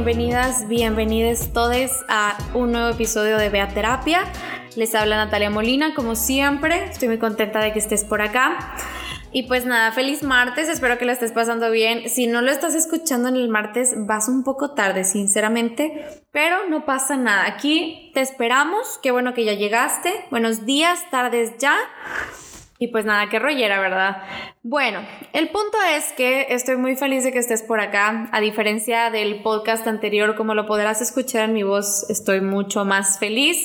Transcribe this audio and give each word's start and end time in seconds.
bienvenidas, 0.00 0.66
bienvenidos 0.66 1.52
todos 1.52 1.90
a 2.08 2.36
un 2.54 2.72
nuevo 2.72 2.88
episodio 2.88 3.36
de 3.38 3.48
Beaterapia. 3.48 4.24
Les 4.74 4.94
habla 4.94 5.16
Natalia 5.16 5.50
Molina, 5.50 5.94
como 5.94 6.16
siempre. 6.16 6.84
Estoy 6.84 7.08
muy 7.08 7.18
contenta 7.18 7.60
de 7.60 7.72
que 7.72 7.78
estés 7.78 8.04
por 8.04 8.22
acá. 8.22 8.74
Y 9.32 9.44
pues 9.44 9.64
nada, 9.64 9.92
feliz 9.92 10.24
martes, 10.24 10.68
espero 10.68 10.98
que 10.98 11.04
lo 11.04 11.12
estés 11.12 11.30
pasando 11.30 11.70
bien. 11.70 12.08
Si 12.08 12.26
no 12.26 12.42
lo 12.42 12.50
estás 12.50 12.74
escuchando 12.74 13.28
en 13.28 13.36
el 13.36 13.48
martes, 13.48 13.94
vas 13.96 14.28
un 14.28 14.42
poco 14.42 14.74
tarde, 14.74 15.04
sinceramente, 15.04 16.04
pero 16.32 16.68
no 16.68 16.84
pasa 16.84 17.16
nada. 17.16 17.46
Aquí 17.46 18.10
te 18.12 18.22
esperamos, 18.22 18.98
qué 19.00 19.12
bueno 19.12 19.32
que 19.32 19.44
ya 19.44 19.54
llegaste. 19.54 20.12
Buenos 20.32 20.66
días, 20.66 21.08
tardes 21.12 21.56
ya. 21.58 21.76
Y 22.80 22.88
pues 22.88 23.04
nada, 23.04 23.28
qué 23.28 23.38
rollera, 23.38 23.78
¿verdad? 23.78 24.22
Bueno, 24.64 25.00
el 25.32 25.50
punto 25.50 25.78
es 25.94 26.12
que 26.14 26.46
estoy 26.48 26.76
muy 26.76 26.96
feliz 26.96 27.22
de 27.22 27.30
que 27.30 27.38
estés 27.38 27.62
por 27.62 27.78
acá. 27.78 28.28
A 28.32 28.40
diferencia 28.40 29.10
del 29.10 29.42
podcast 29.42 29.86
anterior, 29.86 30.34
como 30.34 30.54
lo 30.54 30.66
podrás 30.66 31.00
escuchar 31.02 31.44
en 31.44 31.52
mi 31.52 31.62
voz, 31.62 32.08
estoy 32.10 32.40
mucho 32.40 32.84
más 32.84 33.20
feliz. 33.20 33.58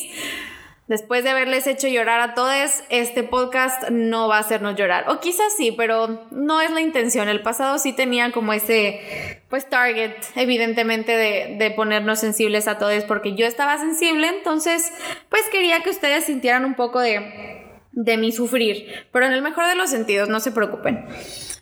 Después 0.87 1.23
de 1.23 1.31
haberles 1.31 1.65
hecho 1.65 1.87
llorar 1.87 2.21
a 2.21 2.33
todos, 2.35 2.83
este 2.89 3.23
podcast 3.23 3.89
no 3.89 4.27
va 4.27 4.37
a 4.37 4.41
hacernos 4.41 4.75
llorar. 4.75 5.09
O 5.09 5.19
quizás 5.19 5.55
sí, 5.57 5.71
pero 5.71 6.27
no 6.31 6.61
es 6.61 6.69
la 6.71 6.81
intención. 6.81 7.27
El 7.27 7.41
pasado 7.41 7.79
sí 7.79 7.93
tenía 7.93 8.31
como 8.31 8.53
ese, 8.53 9.41
pues, 9.49 9.67
target, 9.67 10.13
evidentemente, 10.35 11.17
de, 11.17 11.55
de 11.57 11.71
ponernos 11.71 12.19
sensibles 12.19 12.67
a 12.67 12.77
todos, 12.77 13.03
porque 13.05 13.35
yo 13.35 13.47
estaba 13.47 13.77
sensible, 13.79 14.27
entonces, 14.27 14.91
pues 15.29 15.41
quería 15.51 15.81
que 15.81 15.89
ustedes 15.89 16.25
sintieran 16.25 16.65
un 16.65 16.75
poco 16.75 16.99
de 16.99 17.63
de 17.95 18.17
mi 18.17 18.31
sufrir, 18.31 19.07
pero 19.11 19.25
en 19.25 19.31
el 19.31 19.41
mejor 19.41 19.65
de 19.67 19.75
los 19.75 19.89
sentidos, 19.89 20.27
no 20.27 20.41
se 20.41 20.51
preocupen. 20.51 21.07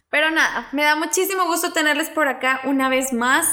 Pero 0.10 0.30
nada, 0.32 0.68
me 0.74 0.84
da 0.84 0.96
muchísimo 0.96 1.46
gusto 1.46 1.74
tenerles 1.74 2.10
por 2.10 2.28
acá 2.28 2.62
una 2.66 2.90
vez 2.90 3.14
más. 3.14 3.48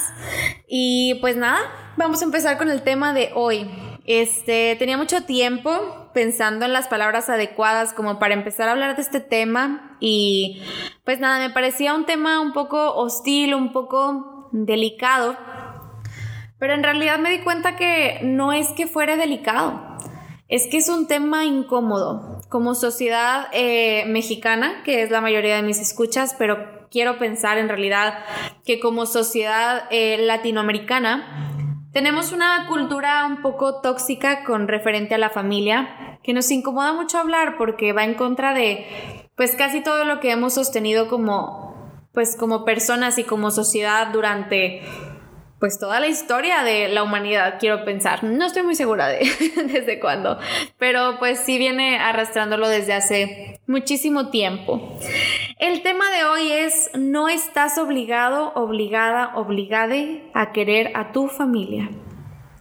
Y 0.66 1.14
pues 1.20 1.36
nada, 1.36 1.60
vamos 1.96 2.20
a 2.20 2.24
empezar 2.24 2.58
con 2.58 2.68
el 2.68 2.82
tema 2.82 3.14
de 3.14 3.30
hoy. 3.34 3.70
Este, 4.06 4.76
tenía 4.78 4.96
mucho 4.96 5.24
tiempo 5.24 6.10
pensando 6.14 6.64
en 6.64 6.72
las 6.72 6.88
palabras 6.88 7.28
adecuadas 7.28 7.92
como 7.92 8.18
para 8.18 8.34
empezar 8.34 8.68
a 8.68 8.72
hablar 8.72 8.96
de 8.96 9.02
este 9.02 9.20
tema 9.20 9.96
y 10.00 10.62
pues 11.04 11.20
nada, 11.20 11.38
me 11.38 11.52
parecía 11.52 11.94
un 11.94 12.06
tema 12.06 12.40
un 12.40 12.52
poco 12.52 12.94
hostil, 12.94 13.54
un 13.54 13.72
poco 13.72 14.48
delicado, 14.52 15.36
pero 16.58 16.74
en 16.74 16.82
realidad 16.82 17.18
me 17.18 17.30
di 17.30 17.40
cuenta 17.40 17.76
que 17.76 18.20
no 18.22 18.52
es 18.52 18.68
que 18.68 18.86
fuera 18.86 19.16
delicado, 19.16 19.98
es 20.48 20.66
que 20.66 20.78
es 20.78 20.88
un 20.88 21.06
tema 21.06 21.44
incómodo. 21.44 22.40
Como 22.48 22.74
sociedad 22.74 23.46
eh, 23.52 24.04
mexicana, 24.06 24.82
que 24.84 25.02
es 25.02 25.10
la 25.10 25.20
mayoría 25.20 25.54
de 25.54 25.62
mis 25.62 25.78
escuchas, 25.78 26.34
pero 26.36 26.88
quiero 26.90 27.18
pensar 27.18 27.58
en 27.58 27.68
realidad 27.68 28.24
que 28.64 28.80
como 28.80 29.06
sociedad 29.06 29.84
eh, 29.90 30.18
latinoamericana, 30.18 31.59
tenemos 31.92 32.32
una 32.32 32.66
cultura 32.68 33.24
un 33.26 33.42
poco 33.42 33.80
tóxica 33.80 34.44
con 34.44 34.68
referente 34.68 35.14
a 35.14 35.18
la 35.18 35.30
familia, 35.30 36.18
que 36.22 36.32
nos 36.32 36.50
incomoda 36.50 36.92
mucho 36.92 37.18
hablar 37.18 37.56
porque 37.58 37.92
va 37.92 38.04
en 38.04 38.14
contra 38.14 38.54
de 38.54 38.86
pues 39.36 39.56
casi 39.56 39.82
todo 39.82 40.04
lo 40.04 40.20
que 40.20 40.30
hemos 40.30 40.54
sostenido 40.54 41.08
como 41.08 41.70
pues 42.12 42.36
como 42.36 42.64
personas 42.64 43.18
y 43.18 43.24
como 43.24 43.50
sociedad 43.50 44.08
durante 44.12 44.82
pues 45.60 45.78
toda 45.78 46.00
la 46.00 46.08
historia 46.08 46.64
de 46.64 46.88
la 46.88 47.02
humanidad, 47.02 47.56
quiero 47.60 47.84
pensar. 47.84 48.24
No 48.24 48.46
estoy 48.46 48.62
muy 48.62 48.74
segura 48.74 49.08
de 49.08 49.20
desde 49.66 50.00
cuándo, 50.00 50.38
pero 50.78 51.18
pues 51.18 51.40
sí 51.40 51.58
viene 51.58 51.98
arrastrándolo 51.98 52.66
desde 52.68 52.94
hace 52.94 53.60
muchísimo 53.66 54.30
tiempo. 54.30 54.98
El 55.60 55.82
tema 55.82 56.10
de 56.10 56.24
hoy 56.24 56.52
es 56.52 56.90
no 56.94 57.28
estás 57.28 57.76
obligado, 57.76 58.50
obligada, 58.54 59.32
obligade 59.36 60.24
a 60.32 60.52
querer 60.52 60.90
a 60.94 61.12
tu 61.12 61.28
familia. 61.28 61.90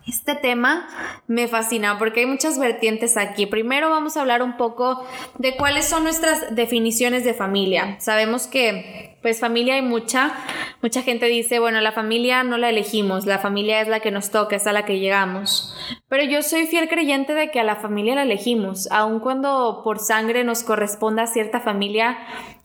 Este 0.05 0.35
tema 0.35 0.85
me 1.25 1.47
fascina 1.47 1.97
porque 1.97 2.19
hay 2.19 2.25
muchas 2.25 2.59
vertientes 2.59 3.15
aquí. 3.15 3.45
Primero 3.45 3.89
vamos 3.89 4.17
a 4.17 4.21
hablar 4.21 4.43
un 4.43 4.57
poco 4.57 5.05
de 5.37 5.55
cuáles 5.55 5.85
son 5.85 6.03
nuestras 6.03 6.53
definiciones 6.53 7.23
de 7.23 7.33
familia. 7.33 7.95
Sabemos 8.01 8.47
que 8.47 9.17
pues 9.21 9.39
familia 9.39 9.75
hay 9.75 9.81
mucha. 9.81 10.33
Mucha 10.81 11.01
gente 11.01 11.27
dice, 11.27 11.59
bueno, 11.59 11.79
la 11.79 11.91
familia 11.91 12.43
no 12.43 12.57
la 12.57 12.69
elegimos, 12.69 13.25
la 13.25 13.39
familia 13.39 13.81
es 13.81 13.87
la 13.87 13.99
que 13.99 14.11
nos 14.11 14.29
toca, 14.29 14.55
es 14.55 14.67
a 14.67 14.73
la 14.73 14.83
que 14.83 14.99
llegamos. 14.99 15.75
Pero 16.07 16.23
yo 16.23 16.41
soy 16.41 16.67
fiel 16.67 16.89
creyente 16.89 17.33
de 17.33 17.51
que 17.51 17.59
a 17.59 17.63
la 17.63 17.75
familia 17.75 18.15
la 18.15 18.23
elegimos, 18.23 18.91
aun 18.91 19.19
cuando 19.19 19.81
por 19.83 19.99
sangre 19.99 20.43
nos 20.43 20.63
corresponda 20.63 21.27
cierta 21.27 21.59
familia, 21.59 22.17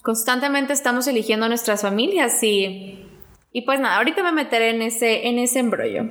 constantemente 0.04 0.74
estamos 0.74 1.06
eligiendo 1.08 1.48
nuestras 1.48 1.82
familias 1.82 2.40
y 2.42 3.00
y 3.50 3.62
pues 3.62 3.80
nada, 3.80 3.96
ahorita 3.98 4.22
me 4.22 4.32
meteré 4.32 4.70
en 4.70 4.82
ese 4.82 5.26
en 5.28 5.38
ese 5.38 5.60
embrollo. 5.60 6.02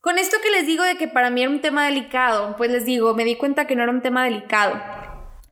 Con 0.00 0.18
esto 0.18 0.38
que 0.42 0.50
les 0.50 0.66
digo 0.66 0.82
de 0.82 0.96
que 0.96 1.06
para 1.06 1.30
mí 1.30 1.42
era 1.42 1.50
un 1.50 1.60
tema 1.60 1.84
delicado, 1.84 2.56
pues 2.56 2.70
les 2.70 2.84
digo, 2.84 3.14
me 3.14 3.24
di 3.24 3.36
cuenta 3.36 3.66
que 3.66 3.76
no 3.76 3.82
era 3.84 3.92
un 3.92 4.02
tema 4.02 4.24
delicado, 4.24 4.80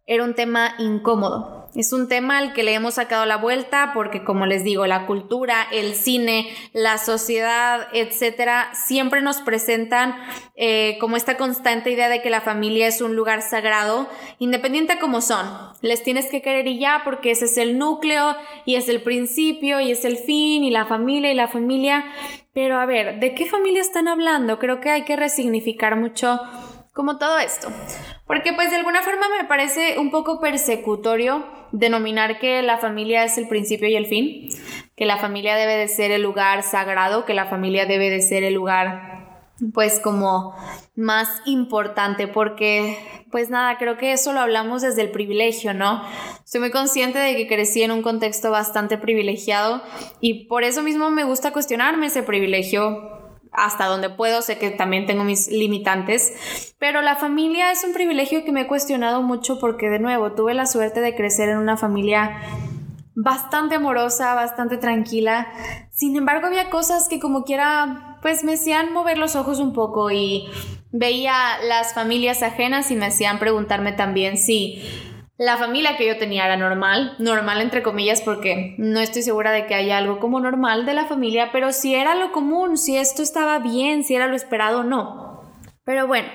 era 0.07 0.25
un 0.25 0.35
tema 0.35 0.75
incómodo. 0.79 1.56
Es 1.77 1.93
un 1.93 2.09
tema 2.09 2.39
al 2.39 2.55
que 2.55 2.63
le 2.63 2.73
hemos 2.73 2.95
sacado 2.95 3.27
la 3.27 3.37
vuelta 3.37 3.91
porque, 3.93 4.25
como 4.25 4.47
les 4.47 4.65
digo, 4.65 4.87
la 4.87 5.05
cultura, 5.05 5.67
el 5.71 5.95
cine, 5.95 6.49
la 6.73 6.97
sociedad, 6.97 7.89
etcétera, 7.93 8.71
siempre 8.73 9.21
nos 9.21 9.43
presentan 9.43 10.15
eh, 10.55 10.97
como 11.01 11.19
esta 11.19 11.37
constante 11.37 11.91
idea 11.91 12.09
de 12.09 12.23
que 12.23 12.31
la 12.31 12.41
familia 12.41 12.87
es 12.87 13.03
un 13.03 13.15
lugar 13.15 13.43
sagrado, 13.43 14.09
independiente 14.39 14.99
como 14.99 15.21
son. 15.21 15.47
Les 15.83 16.03
tienes 16.03 16.31
que 16.31 16.41
querer 16.41 16.67
y 16.67 16.79
ya 16.79 17.03
porque 17.05 17.33
ese 17.33 17.45
es 17.45 17.59
el 17.59 17.77
núcleo 17.77 18.35
y 18.65 18.77
es 18.77 18.89
el 18.89 19.03
principio 19.03 19.79
y 19.79 19.91
es 19.91 20.07
el 20.07 20.17
fin 20.17 20.65
y 20.65 20.71
la 20.71 20.87
familia 20.87 21.31
y 21.31 21.35
la 21.35 21.49
familia. 21.49 22.07
Pero 22.55 22.79
a 22.79 22.87
ver, 22.87 23.21
¿de 23.21 23.35
qué 23.35 23.45
familia 23.45 23.83
están 23.83 24.09
hablando? 24.09 24.59
Creo 24.59 24.81
que 24.81 24.89
hay 24.89 25.03
que 25.03 25.15
resignificar 25.15 25.97
mucho 25.97 26.41
como 26.97 27.19
todo 27.19 27.39
esto. 27.39 27.69
Porque 28.27 28.55
pues 28.55 28.71
de 28.71 28.77
alguna 28.77 29.03
forma 29.03 29.27
me 29.29 29.47
parece 29.47 29.99
un 29.99 30.11
poco 30.11 30.41
persecutorio 30.41 31.45
denominar 31.71 32.39
que 32.39 32.63
la 32.63 32.79
familia 32.79 33.23
es 33.23 33.37
el 33.37 33.47
principio 33.47 33.87
y 33.87 33.97
el 33.97 34.07
fin, 34.07 34.49
que 34.97 35.05
la 35.05 35.19
familia 35.19 35.57
debe 35.57 35.77
de 35.77 35.89
ser 35.89 36.11
el 36.11 36.23
lugar 36.23 36.63
sagrado, 36.63 37.27
que 37.27 37.35
la 37.35 37.47
familia 37.47 37.85
debe 37.85 38.09
de 38.09 38.23
ser 38.23 38.43
el 38.45 38.55
lugar 38.55 39.45
pues 39.73 40.01
como 40.01 40.55
más 40.97 41.29
importante 41.45 42.29
porque 42.29 42.99
pues 43.31 43.51
nada, 43.51 43.77
creo 43.77 43.99
que 43.99 44.13
eso 44.13 44.33
lo 44.33 44.41
hablamos 44.41 44.83
desde 44.83 45.03
el 45.03 45.11
privilegio, 45.11 45.75
¿no? 45.75 46.03
Estoy 46.45 46.61
muy 46.61 46.71
consciente 46.71 47.19
de 47.19 47.37
que 47.37 47.47
crecí 47.47 47.83
en 47.83 47.91
un 47.91 48.01
contexto 48.01 48.51
bastante 48.51 48.97
privilegiado 48.97 49.83
y 50.21 50.47
por 50.47 50.65
eso 50.65 50.83
mismo 50.83 51.11
me 51.11 51.25
gusta 51.25 51.53
cuestionarme 51.53 52.07
ese 52.07 52.23
privilegio 52.23 53.16
hasta 53.53 53.87
donde 53.87 54.11
puedo, 54.11 54.43
sé 54.43 54.59
que 54.59 54.71
también 54.71 55.07
tengo 55.07 55.25
mis 55.25 55.49
limitantes, 55.49 56.75
pero 56.79 57.03
la 57.03 57.17
familia 57.17 57.73
es 57.73 57.85
un 57.85 57.93
privilegio 57.93 58.45
que 58.45 58.53
me 58.53 58.63
he 58.63 58.67
cuestionado 58.67 59.23
mucho 59.23 59.59
porque 59.59 59.89
de 59.89 59.99
nuevo 59.99 60.33
tuve 60.33 60.55
la 60.55 60.67
suerte 60.67 61.01
de 61.01 61.15
crecer 61.15 61.49
en 61.49 61.59
una 61.59 61.77
familia 61.77 62.41
bastante 63.15 63.77
amorosa, 63.77 64.35
bastante 64.35 64.77
tranquila. 64.77 65.49
Sin 65.91 66.17
embargo, 66.17 66.47
había 66.47 66.69
cosas 66.71 67.09
que 67.09 67.19
como 67.19 67.45
quiera, 67.45 68.19
pues 68.23 68.45
me 68.45 68.55
hacían 68.55 68.93
mover 68.93 69.19
los 69.19 69.37
ojos 69.37 69.59
un 69.59 69.73
poco 69.73 70.11
y 70.11 70.47
veía 70.93 71.59
las 71.67 71.95
familias 71.95 72.43
ajenas 72.43 72.91
y 72.91 72.97
me 72.97 73.07
hacían 73.07 73.39
preguntarme 73.39 73.93
también 73.93 74.37
si 74.37 74.83
la 75.39 75.59
familia 75.59 75.97
que 75.97 76.07
yo 76.07 76.17
tenía 76.17 76.47
era 76.47 76.57
normal, 76.57 77.15
normal 77.19 77.61
entre 77.61 77.83
comillas 77.83 78.23
porque 78.23 78.75
no 78.79 79.01
estoy 79.01 79.23
segura 79.23 79.53
de 79.53 79.67
que 79.67 79.75
haya 79.75 79.99
algo 79.99 80.19
como 80.19 80.41
normal 80.41 80.87
de 80.87 80.95
la 80.95 81.07
familia, 81.07 81.51
pero 81.53 81.73
si 81.73 81.95
era 81.95 82.15
lo 82.15 82.33
común, 82.33 82.79
si 82.79 82.97
esto 82.97 83.23
estaba 83.23 83.59
bien, 83.59 84.03
si 84.03 84.15
era 84.15 84.29
lo 84.29 84.37
esperado 84.37 84.81
o 84.81 84.85
no. 84.85 85.43
Pero 85.85 86.07
bueno, 86.07 86.29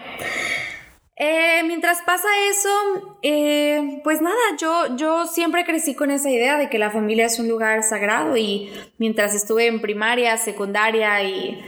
eh, 1.15 1.63
mientras 1.65 2.01
pasa 2.03 2.27
eso, 2.49 3.17
eh, 3.23 4.01
pues 4.03 4.21
nada, 4.21 4.37
yo, 4.59 4.95
yo 4.95 5.25
siempre 5.25 5.65
crecí 5.65 5.95
con 5.95 6.11
esa 6.11 6.29
idea 6.29 6.57
de 6.57 6.69
que 6.69 6.77
la 6.77 6.91
familia 6.91 7.25
es 7.25 7.39
un 7.39 7.47
lugar 7.47 7.83
sagrado 7.83 8.37
y 8.37 8.71
mientras 8.97 9.33
estuve 9.33 9.67
en 9.67 9.81
primaria, 9.81 10.37
secundaria 10.37 11.23
y 11.23 11.59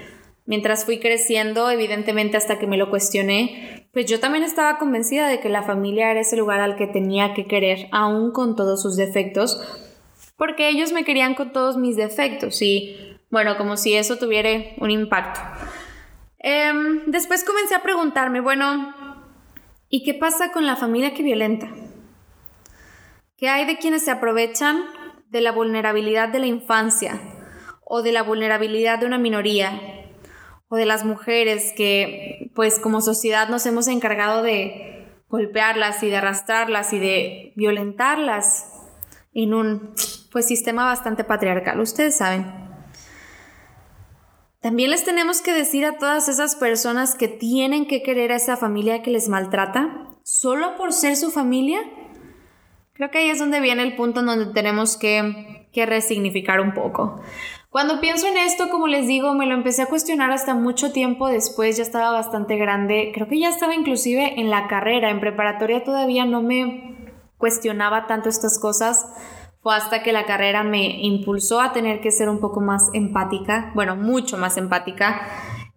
mientras 0.46 0.86
fui 0.86 1.00
creciendo, 1.00 1.70
evidentemente 1.70 2.38
hasta 2.38 2.60
que 2.60 2.68
me 2.68 2.78
lo 2.78 2.90
cuestioné, 2.90 3.83
pues 3.94 4.08
yo 4.08 4.20
también 4.20 4.44
estaba 4.44 4.78
convencida 4.78 5.28
de 5.30 5.40
que 5.40 5.48
la 5.48 5.64
familia 5.64 6.12
era 6.12 6.20
ese 6.20 6.36
lugar 6.36 6.60
al 6.60 6.76
que 6.76 6.88
tenía 6.88 7.34
que 7.34 7.46
querer, 7.46 7.88
aún 7.92 8.32
con 8.32 8.58
todos 8.58 8.82
sus 8.82 8.98
defectos, 8.98 9.62
porque 10.36 10.68
ellos 10.68 10.92
me 10.92 11.06
querían 11.06 11.36
con 11.36 11.54
todos 11.54 11.78
mis 11.78 11.96
defectos 11.96 12.62
y 12.62 12.98
bueno, 13.30 13.56
como 13.56 13.78
si 13.78 13.94
eso 13.94 14.18
tuviera 14.18 14.50
un 14.80 14.92
impacto. 14.92 15.40
Em, 16.40 17.04
después 17.06 17.46
comencé 17.46 17.76
a 17.76 17.82
preguntarme, 17.82 18.42
bueno, 18.42 18.94
¿Y 19.96 20.02
qué 20.02 20.16
pasa 20.16 20.52
con 20.52 20.66
la 20.66 20.76
familia 20.76 21.14
que 21.14 21.22
violenta? 21.22 21.70
¿Qué 23.38 23.48
hay 23.48 23.68
de 23.68 23.78
quienes 23.78 24.04
se 24.04 24.10
aprovechan 24.10 24.86
de 25.30 25.40
la 25.40 25.52
vulnerabilidad 25.52 26.30
de 26.30 26.40
la 26.40 26.48
infancia 26.48 27.22
o 27.86 28.02
de 28.02 28.12
la 28.12 28.24
vulnerabilidad 28.24 28.98
de 28.98 29.06
una 29.06 29.20
minoría 29.20 30.03
o 30.74 30.76
de 30.76 30.88
las 30.88 31.06
mujeres 31.06 31.72
que 31.78 32.50
pues 32.56 32.80
como 32.80 33.00
sociedad 33.00 33.48
nos 33.48 33.64
hemos 33.68 33.88
encargado 33.88 34.42
de 34.42 35.08
golpearlas 35.30 36.02
y 36.02 36.10
de 36.10 36.16
arrastrarlas 36.16 36.94
y 36.94 36.98
de 36.98 37.54
violentarlas 37.56 38.74
en 39.36 39.54
un 39.54 39.94
pues 40.32 40.48
sistema 40.48 40.86
bastante 40.86 41.24
patriarcal, 41.24 41.80
ustedes 41.80 42.18
saben. 42.18 42.52
También 44.62 44.90
les 44.90 45.04
tenemos 45.04 45.44
que 45.44 45.54
decir 45.54 45.86
a 45.86 46.00
todas 46.00 46.28
esas 46.28 46.56
personas 46.56 47.14
que 47.14 47.28
tienen 47.28 47.86
que 47.86 48.02
querer 48.02 48.32
a 48.32 48.38
esa 48.38 48.58
familia 48.58 49.04
que 49.04 49.12
les 49.12 49.30
maltrata, 49.30 50.08
solo 50.24 50.76
por 50.76 50.92
ser 50.92 51.18
su 51.18 51.30
familia. 51.30 51.82
Creo 52.94 53.12
que 53.12 53.20
ahí 53.20 53.30
es 53.30 53.38
donde 53.38 53.60
viene 53.60 53.84
el 53.84 53.96
punto 53.96 54.22
en 54.22 54.26
donde 54.26 54.54
tenemos 54.54 54.98
que, 54.98 55.68
que 55.72 55.86
resignificar 55.86 56.62
un 56.62 56.74
poco. 56.74 57.22
Cuando 57.74 58.00
pienso 58.00 58.28
en 58.28 58.38
esto, 58.38 58.70
como 58.70 58.86
les 58.86 59.08
digo, 59.08 59.34
me 59.34 59.48
lo 59.48 59.56
empecé 59.56 59.82
a 59.82 59.88
cuestionar 59.88 60.30
hasta 60.30 60.54
mucho 60.54 60.92
tiempo 60.92 61.28
después, 61.28 61.76
ya 61.76 61.82
estaba 61.82 62.12
bastante 62.12 62.56
grande, 62.56 63.12
creo 63.16 63.28
que 63.28 63.40
ya 63.40 63.50
estaba 63.50 63.74
inclusive 63.74 64.40
en 64.40 64.52
la 64.52 64.68
carrera, 64.68 65.10
en 65.10 65.20
preparatoria 65.20 65.84
todavía 65.84 66.24
no 66.26 66.44
me 66.44 67.16
cuestionaba 67.40 68.06
tanto 68.06 68.30
estas 68.30 68.60
cosas, 68.60 69.08
fue 69.64 69.76
hasta 69.76 70.04
que 70.04 70.14
la 70.14 70.28
carrera 70.28 70.62
me 70.62 71.02
impulsó 71.02 71.62
a 71.62 71.74
tener 71.74 72.00
que 72.00 72.12
ser 72.12 72.30
un 72.30 72.40
poco 72.40 72.62
más 72.62 72.92
empática, 72.94 73.72
bueno, 73.74 73.96
mucho 73.96 74.38
más 74.38 74.58
empática, 74.58 75.28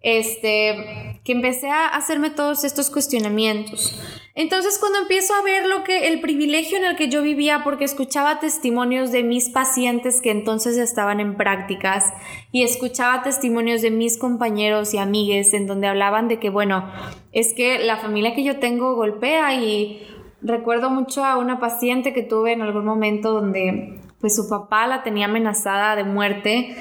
este, 0.06 1.18
que 1.24 1.32
empecé 1.32 1.68
a 1.68 1.88
hacerme 1.88 2.30
todos 2.30 2.62
estos 2.62 2.90
cuestionamientos. 2.90 4.00
Entonces 4.36 4.78
cuando 4.78 5.00
empiezo 5.00 5.34
a 5.34 5.42
ver 5.42 5.66
lo 5.66 5.82
que 5.82 6.06
el 6.06 6.20
privilegio 6.20 6.78
en 6.78 6.84
el 6.84 6.94
que 6.94 7.08
yo 7.08 7.22
vivía 7.22 7.64
porque 7.64 7.84
escuchaba 7.84 8.38
testimonios 8.38 9.10
de 9.10 9.24
mis 9.24 9.48
pacientes 9.48 10.20
que 10.22 10.30
entonces 10.30 10.76
estaban 10.76 11.18
en 11.18 11.36
prácticas 11.36 12.04
y 12.52 12.62
escuchaba 12.62 13.24
testimonios 13.24 13.82
de 13.82 13.90
mis 13.90 14.16
compañeros 14.16 14.94
y 14.94 14.98
amigues 14.98 15.52
en 15.54 15.66
donde 15.66 15.88
hablaban 15.88 16.28
de 16.28 16.38
que 16.38 16.50
bueno, 16.50 16.88
es 17.32 17.52
que 17.52 17.80
la 17.80 17.96
familia 17.96 18.36
que 18.36 18.44
yo 18.44 18.60
tengo 18.60 18.94
golpea 18.94 19.60
y 19.60 20.06
recuerdo 20.40 20.88
mucho 20.88 21.24
a 21.24 21.36
una 21.36 21.58
paciente 21.58 22.12
que 22.12 22.22
tuve 22.22 22.52
en 22.52 22.62
algún 22.62 22.84
momento 22.84 23.32
donde 23.32 23.98
pues 24.20 24.36
su 24.36 24.48
papá 24.48 24.86
la 24.86 25.02
tenía 25.02 25.24
amenazada 25.24 25.96
de 25.96 26.04
muerte 26.04 26.76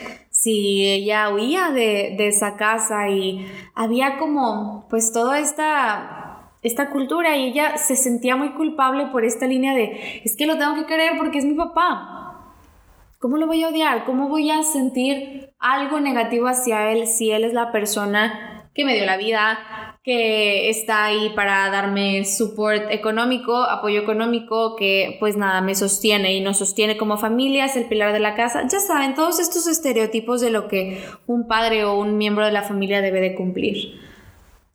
si 0.46 0.86
ella 0.86 1.30
huía 1.30 1.72
de, 1.72 2.14
de 2.16 2.28
esa 2.28 2.56
casa 2.56 3.10
y 3.10 3.48
había 3.74 4.20
como 4.20 4.86
pues 4.92 5.12
toda 5.12 5.40
esta 5.40 6.52
esta 6.62 6.92
cultura 6.92 7.36
y 7.36 7.48
ella 7.48 7.78
se 7.78 7.96
sentía 7.96 8.36
muy 8.36 8.54
culpable 8.54 9.08
por 9.08 9.26
esta 9.26 9.48
línea 9.48 9.74
de, 9.74 10.22
es 10.24 10.36
que 10.36 10.46
lo 10.46 10.58
tengo 10.58 10.76
que 10.76 10.86
querer 10.86 11.14
porque 11.18 11.40
es 11.40 11.46
mi 11.46 11.54
papá. 11.54 12.54
¿Cómo 13.20 13.38
lo 13.38 13.48
voy 13.48 13.64
a 13.64 13.70
odiar? 13.70 14.06
¿Cómo 14.06 14.30
voy 14.30 14.52
a 14.52 14.62
sentir 14.64 15.54
algo 15.60 16.00
negativo 16.00 16.48
hacia 16.48 16.92
él 16.92 17.08
si 17.08 17.32
él 17.32 17.44
es 17.44 17.54
la 17.54 17.72
persona 17.72 18.70
que 18.76 18.84
me 18.86 18.96
dio 18.96 19.06
la 19.06 19.18
vida, 19.18 19.85
que 20.06 20.70
está 20.70 21.06
ahí 21.06 21.32
para 21.36 21.70
darme 21.72 22.24
support 22.24 22.92
económico, 22.92 23.58
apoyo 23.64 24.00
económico, 24.00 24.78
que 24.78 25.18
pues 25.20 25.36
nada, 25.36 25.60
me 25.62 25.76
sostiene 25.76 26.36
y 26.36 26.42
nos 26.42 26.60
sostiene 26.60 26.96
como 26.96 27.18
familia, 27.18 27.66
es 27.66 27.76
el 27.76 27.86
pilar 27.86 28.14
de 28.14 28.20
la 28.20 28.36
casa. 28.36 28.62
Ya 28.72 28.80
saben, 28.80 29.16
todos 29.16 29.40
estos 29.40 29.68
estereotipos 29.68 30.40
de 30.42 30.52
lo 30.52 30.68
que 30.68 31.04
un 31.26 31.48
padre 31.48 31.84
o 31.84 31.98
un 31.98 32.18
miembro 32.18 32.46
de 32.46 32.52
la 32.52 32.62
familia 32.62 33.02
debe 33.02 33.20
de 33.20 33.36
cumplir 33.36 34.00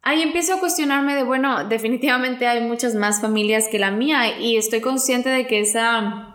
ahí 0.02 0.22
empiezo 0.22 0.54
a 0.54 0.60
cuestionarme 0.60 1.14
de, 1.14 1.22
bueno, 1.22 1.68
definitivamente 1.68 2.46
hay 2.46 2.62
muchas 2.62 2.94
más 2.94 3.20
familias 3.20 3.68
que 3.68 3.78
la 3.78 3.90
mía 3.90 4.38
y 4.38 4.56
estoy 4.56 4.80
consciente 4.80 5.28
de 5.28 5.46
que 5.46 5.60
esa, 5.60 6.34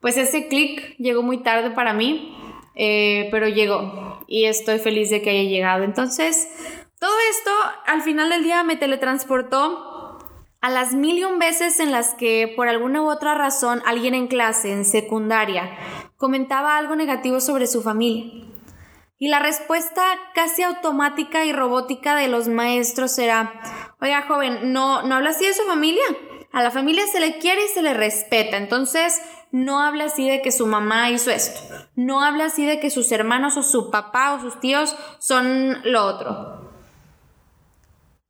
pues 0.00 0.16
ese 0.16 0.48
clic 0.48 0.96
llegó 0.98 1.22
muy 1.22 1.38
tarde 1.38 1.70
para 1.70 1.94
mí, 1.94 2.36
eh, 2.74 3.28
pero 3.30 3.48
llegó 3.48 4.24
y 4.28 4.44
estoy 4.44 4.78
feliz 4.78 5.10
de 5.10 5.22
que 5.22 5.30
haya 5.30 5.48
llegado. 5.48 5.84
Entonces, 5.84 6.48
todo 7.02 7.16
esto 7.32 7.50
al 7.86 8.02
final 8.02 8.30
del 8.30 8.44
día 8.44 8.62
me 8.62 8.76
teletransportó 8.76 10.20
a 10.60 10.70
las 10.70 10.94
mil 10.94 11.18
y 11.18 11.24
un 11.24 11.40
veces 11.40 11.80
en 11.80 11.90
las 11.90 12.14
que 12.14 12.52
por 12.54 12.68
alguna 12.68 13.02
u 13.02 13.10
otra 13.10 13.34
razón 13.34 13.82
alguien 13.86 14.14
en 14.14 14.28
clase, 14.28 14.70
en 14.70 14.84
secundaria, 14.84 15.68
comentaba 16.16 16.76
algo 16.76 16.94
negativo 16.94 17.40
sobre 17.40 17.66
su 17.66 17.82
familia. 17.82 18.46
Y 19.18 19.26
la 19.26 19.40
respuesta 19.40 20.04
casi 20.32 20.62
automática 20.62 21.44
y 21.44 21.52
robótica 21.52 22.14
de 22.14 22.28
los 22.28 22.46
maestros 22.46 23.18
era, 23.18 23.52
oiga 24.00 24.22
joven, 24.28 24.72
no, 24.72 25.02
no 25.02 25.16
habla 25.16 25.30
así 25.30 25.44
de 25.44 25.54
su 25.54 25.64
familia. 25.64 26.04
A 26.52 26.62
la 26.62 26.70
familia 26.70 27.04
se 27.08 27.18
le 27.18 27.38
quiere 27.38 27.64
y 27.64 27.74
se 27.74 27.82
le 27.82 27.94
respeta. 27.94 28.58
Entonces, 28.58 29.20
no 29.50 29.80
habla 29.80 30.04
así 30.04 30.28
de 30.28 30.40
que 30.40 30.52
su 30.52 30.68
mamá 30.68 31.10
hizo 31.10 31.32
esto. 31.32 31.62
No 31.96 32.22
habla 32.22 32.44
así 32.44 32.64
de 32.64 32.78
que 32.78 32.90
sus 32.90 33.10
hermanos 33.10 33.56
o 33.56 33.64
su 33.64 33.90
papá 33.90 34.34
o 34.34 34.40
sus 34.40 34.60
tíos 34.60 34.94
son 35.18 35.80
lo 35.82 36.06
otro. 36.06 36.61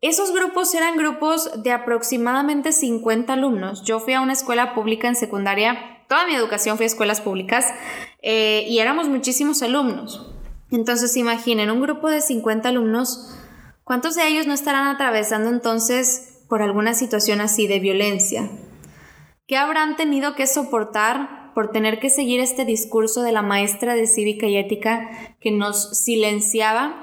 Esos 0.02 0.32
grupos 0.32 0.75
eran 0.75 0.96
grupos 0.96 1.62
de 1.62 1.70
aproximadamente 1.70 2.72
50 2.72 3.34
alumnos. 3.34 3.84
Yo 3.84 4.00
fui 4.00 4.14
a 4.14 4.20
una 4.20 4.32
escuela 4.32 4.75
pública 4.75 5.06
en 5.06 5.14
secundaria. 5.14 6.02
Toda 6.08 6.26
mi 6.26 6.34
educación 6.34 6.76
fue 6.76 6.87
a 6.87 6.88
escuelas 6.88 7.20
públicas 7.20 7.72
eh, 8.20 8.64
y 8.69 8.81
éramos 8.81 9.08
muchísimos 9.08 9.62
alumnos. 9.62 10.34
Entonces 10.72 11.16
imaginen, 11.16 11.70
un 11.70 11.81
grupo 11.81 12.10
de 12.10 12.20
50 12.20 12.69
alumnos, 12.69 13.38
¿cuántos 13.84 14.16
de 14.16 14.26
ellos 14.26 14.49
no 14.49 14.54
estarán 14.54 14.88
atravesando 14.88 15.50
entonces 15.50 16.40
por 16.49 16.62
alguna 16.62 16.94
situación 16.94 17.40
así 17.40 17.69
de 17.69 17.78
violencia? 17.78 18.50
¿Qué 19.46 19.56
habrán 19.56 19.94
tenido 19.94 20.34
que 20.34 20.49
soportar 20.49 21.52
por 21.54 21.70
tener 21.70 22.00
que 22.00 22.10
seguir 22.10 22.40
este 22.40 22.64
discurso 22.64 23.22
de 23.22 23.31
la 23.31 23.43
maestra 23.43 23.94
de 23.94 24.08
cívica 24.08 24.49
y 24.49 24.56
ética 24.56 25.37
que 25.38 25.52
nos 25.52 25.96
silenciaba 25.96 27.01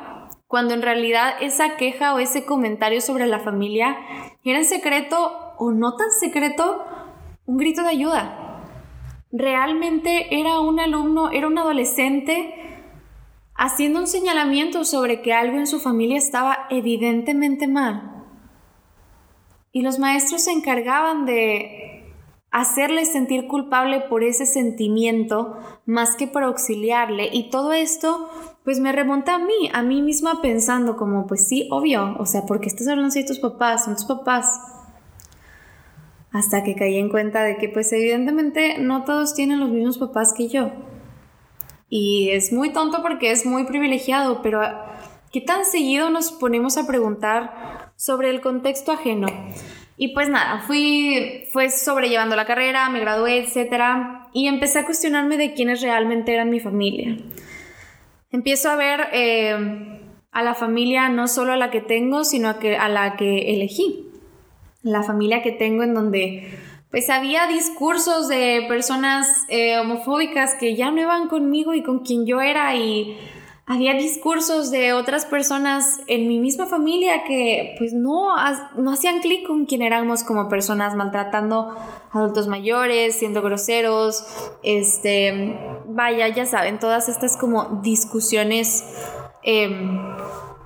cuando 0.50 0.74
en 0.74 0.82
realidad 0.82 1.36
esa 1.42 1.78
queja 1.78 2.16
o 2.16 2.18
ese 2.18 2.44
comentario 2.44 3.02
sobre 3.02 3.28
la 3.28 3.38
familia 3.38 3.98
era 4.44 4.58
en 4.58 4.66
secreto 4.66 5.54
o 5.60 5.70
no 5.70 5.96
tan 5.96 6.10
secreto 6.10 6.84
un 7.46 7.58
grito 7.58 7.84
de 7.84 7.90
ayuda? 7.90 8.64
Realmente 9.32 10.40
era 10.40 10.60
un 10.60 10.80
alumno, 10.80 11.30
era 11.30 11.46
un 11.46 11.60
adolescente 11.60 12.82
haciendo 13.54 14.00
un 14.00 14.08
señalamiento 14.08 14.86
sobre 14.86 15.22
que 15.22 15.34
algo 15.34 15.60
en 15.60 15.68
su 15.68 15.80
familia 15.80 16.18
estaba 16.18 16.66
evidentemente 16.72 17.68
mal. 17.68 18.26
Y 19.72 19.84
los 19.84 20.00
maestros 20.00 20.46
se 20.46 20.52
encargaban 20.52 21.28
de 21.28 21.89
hacerle 22.52 23.06
sentir 23.06 23.48
culpable 23.48 24.02
por 24.02 24.24
ese 24.24 24.46
sentimiento 24.46 25.58
más 25.86 26.16
que 26.16 26.28
por 26.28 26.44
auxiliarle. 26.44 27.30
Y 27.32 27.50
todo 27.50 27.74
esto 27.74 28.30
pues 28.64 28.80
me 28.80 28.92
remonta 28.92 29.36
a 29.36 29.40
mí, 29.40 29.70
a 29.74 29.82
mí 29.82 30.02
misma 30.02 30.42
pensando 30.42 30.98
como 30.98 31.28
pues 31.28 31.48
sí, 31.48 31.68
obvio, 31.72 32.16
o 32.20 32.26
sea, 32.26 32.46
porque 32.46 32.68
estás 32.68 32.88
hablando 32.88 33.14
de 33.14 33.24
tus 33.24 33.40
papás? 33.40 33.86
Son 33.86 33.96
tus 33.96 34.06
papás. 34.06 34.60
Hasta 36.32 36.64
que 36.64 36.76
caí 36.76 36.98
en 36.98 37.10
cuenta 37.10 37.44
de 37.44 37.58
que 37.58 37.70
pues 37.70 37.92
evidentemente 37.92 38.78
no 38.78 39.04
todos 39.04 39.34
tienen 39.34 39.60
los 39.60 39.70
mismos 39.70 39.98
papás 39.98 40.34
que 40.34 40.48
yo. 40.48 40.72
Y 41.90 42.30
es 42.30 42.54
muy 42.54 42.72
tonto 42.72 43.02
porque 43.02 43.32
es 43.32 43.46
muy 43.48 43.66
privilegiado, 43.66 44.44
pero 44.44 44.62
¿qué 45.32 45.42
tan 45.42 45.66
seguido 45.66 46.12
nos 46.12 46.32
ponemos 46.32 46.78
a 46.78 46.86
preguntar 46.86 47.92
sobre 47.96 48.30
el 48.30 48.42
contexto 48.42 48.92
ajeno? 48.92 49.28
Y 50.02 50.14
pues 50.14 50.30
nada, 50.30 50.62
fui 50.62 51.44
fue 51.52 51.70
sobrellevando 51.70 52.38
la 52.38 52.46
carrera, 52.46 52.90
me 52.90 53.02
gradué, 53.02 53.40
etc. 53.40 53.84
Y 54.32 54.48
empecé 54.48 54.80
a 54.80 54.86
cuestionarme 54.86 55.36
de 55.36 55.54
quiénes 55.54 55.82
realmente 55.82 56.34
eran 56.34 56.50
mi 56.50 56.62
familia. 56.62 57.18
Empiezo 58.32 58.70
a 58.70 58.78
ver 58.78 59.10
eh, 59.12 60.00
a 60.32 60.42
la 60.42 60.56
familia 60.56 61.10
no 61.10 61.28
solo 61.28 61.52
a 61.52 61.58
la 61.58 61.70
que 61.70 61.82
tengo, 61.82 62.24
sino 62.24 62.48
a, 62.48 62.60
que, 62.60 62.78
a 62.78 62.88
la 62.88 63.18
que 63.18 63.54
elegí. 63.54 64.08
La 64.84 65.04
familia 65.04 65.42
que 65.42 65.52
tengo 65.52 65.84
en 65.84 65.94
donde 65.94 66.48
pues 66.92 67.10
había 67.10 67.48
discursos 67.48 68.30
de 68.30 68.64
personas 68.70 69.28
eh, 69.50 69.80
homofóbicas 69.80 70.56
que 70.56 70.78
ya 70.78 70.92
no 70.92 71.02
iban 71.02 71.28
conmigo 71.28 71.74
y 71.74 71.84
con 71.84 72.00
quien 72.00 72.26
yo 72.26 72.40
era 72.40 72.74
y 72.74 73.18
había 73.70 73.94
discursos 73.94 74.72
de 74.72 74.94
otras 74.94 75.26
personas 75.26 76.00
en 76.08 76.28
mi 76.28 76.40
misma 76.40 76.66
familia 76.66 77.24
que 77.24 77.76
pues 77.78 77.94
no, 77.94 78.30
no 78.76 78.92
hacían 78.92 79.22
clic 79.22 79.46
con 79.46 79.68
quien 79.68 79.84
éramos 79.84 80.24
como 80.24 80.50
personas 80.50 80.96
maltratando 80.96 81.76
adultos 82.12 82.48
mayores, 82.48 83.20
siendo 83.20 83.44
groseros, 83.44 84.26
este, 84.64 85.56
vaya, 85.86 86.28
ya 86.30 86.48
saben, 86.48 86.80
todas 86.80 87.10
estas 87.10 87.38
como 87.38 87.80
discusiones 87.84 88.84
em, 89.44 90.00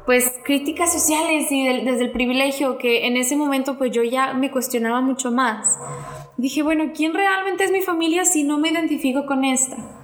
pues 0.05 0.39
críticas 0.45 0.93
sociales 0.93 1.51
y 1.51 1.67
desde 1.83 2.05
el 2.05 2.11
privilegio 2.11 2.77
que 2.77 3.05
en 3.05 3.17
ese 3.17 3.35
momento 3.35 3.77
pues 3.77 3.91
yo 3.91 4.03
ya 4.03 4.33
me 4.33 4.49
cuestionaba 4.49 5.01
mucho 5.01 5.29
más. 5.29 5.77
Dije, 6.37 6.63
bueno, 6.63 6.93
¿quién 6.95 7.13
realmente 7.13 7.65
es 7.65 7.71
mi 7.71 7.81
familia 7.81 8.23
si 8.23 8.43
no 8.43 8.57
me 8.59 8.69
identifico 8.69 9.25
con 9.25 9.43
esta? 9.43 10.02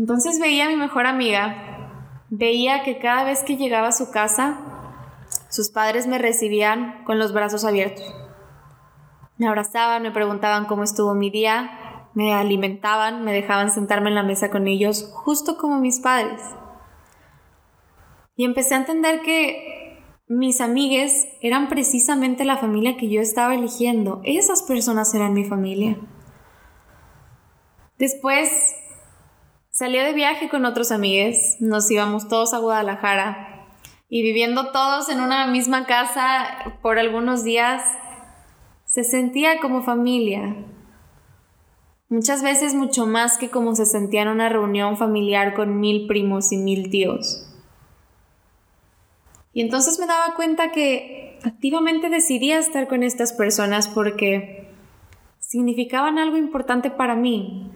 Entonces 0.00 0.40
veía 0.40 0.66
a 0.66 0.68
mi 0.68 0.76
mejor 0.76 1.06
amiga, 1.06 2.24
veía 2.30 2.82
que 2.82 2.98
cada 2.98 3.22
vez 3.22 3.44
que 3.44 3.56
llegaba 3.56 3.88
a 3.88 3.92
su 3.92 4.10
casa, 4.10 4.58
sus 5.48 5.70
padres 5.70 6.08
me 6.08 6.18
recibían 6.18 7.04
con 7.04 7.20
los 7.20 7.32
brazos 7.32 7.64
abiertos. 7.64 8.12
Me 9.36 9.46
abrazaban, 9.46 10.02
me 10.02 10.10
preguntaban 10.10 10.64
cómo 10.64 10.82
estuvo 10.82 11.14
mi 11.14 11.30
día 11.30 11.76
me 12.14 12.34
alimentaban, 12.34 13.24
me 13.24 13.32
dejaban 13.32 13.70
sentarme 13.70 14.08
en 14.08 14.16
la 14.16 14.22
mesa 14.22 14.50
con 14.50 14.66
ellos, 14.66 15.10
justo 15.14 15.56
como 15.56 15.78
mis 15.78 16.00
padres. 16.00 16.40
Y 18.36 18.44
empecé 18.44 18.74
a 18.74 18.78
entender 18.78 19.22
que 19.22 20.02
mis 20.26 20.60
amigues 20.60 21.28
eran 21.40 21.68
precisamente 21.68 22.44
la 22.44 22.56
familia 22.56 22.96
que 22.96 23.08
yo 23.08 23.20
estaba 23.20 23.54
eligiendo. 23.54 24.20
Esas 24.24 24.62
personas 24.62 25.14
eran 25.14 25.34
mi 25.34 25.44
familia. 25.44 25.98
Después 27.98 28.50
salí 29.80 29.96
de 29.96 30.12
viaje 30.12 30.50
con 30.50 30.66
otros 30.66 30.92
amigues, 30.92 31.56
nos 31.58 31.90
íbamos 31.90 32.28
todos 32.28 32.52
a 32.52 32.58
Guadalajara 32.58 33.66
y 34.10 34.22
viviendo 34.22 34.72
todos 34.72 35.08
en 35.08 35.22
una 35.22 35.46
misma 35.46 35.86
casa 35.86 36.76
por 36.82 36.98
algunos 36.98 37.44
días, 37.44 37.82
se 38.84 39.04
sentía 39.04 39.58
como 39.58 39.82
familia. 39.82 40.54
Muchas 42.10 42.42
veces 42.42 42.74
mucho 42.74 43.06
más 43.06 43.38
que 43.38 43.48
como 43.48 43.74
se 43.74 43.86
sentía 43.86 44.20
en 44.20 44.28
una 44.28 44.50
reunión 44.50 44.98
familiar 44.98 45.54
con 45.54 45.80
mil 45.80 46.06
primos 46.06 46.52
y 46.52 46.58
mil 46.58 46.90
tíos. 46.90 47.50
Y 49.54 49.62
entonces 49.62 49.98
me 49.98 50.04
daba 50.04 50.34
cuenta 50.34 50.72
que 50.72 51.38
activamente 51.42 52.10
decidía 52.10 52.58
estar 52.58 52.86
con 52.86 53.02
estas 53.02 53.32
personas 53.32 53.88
porque 53.88 54.74
significaban 55.38 56.18
algo 56.18 56.36
importante 56.36 56.90
para 56.90 57.16
mí. 57.16 57.72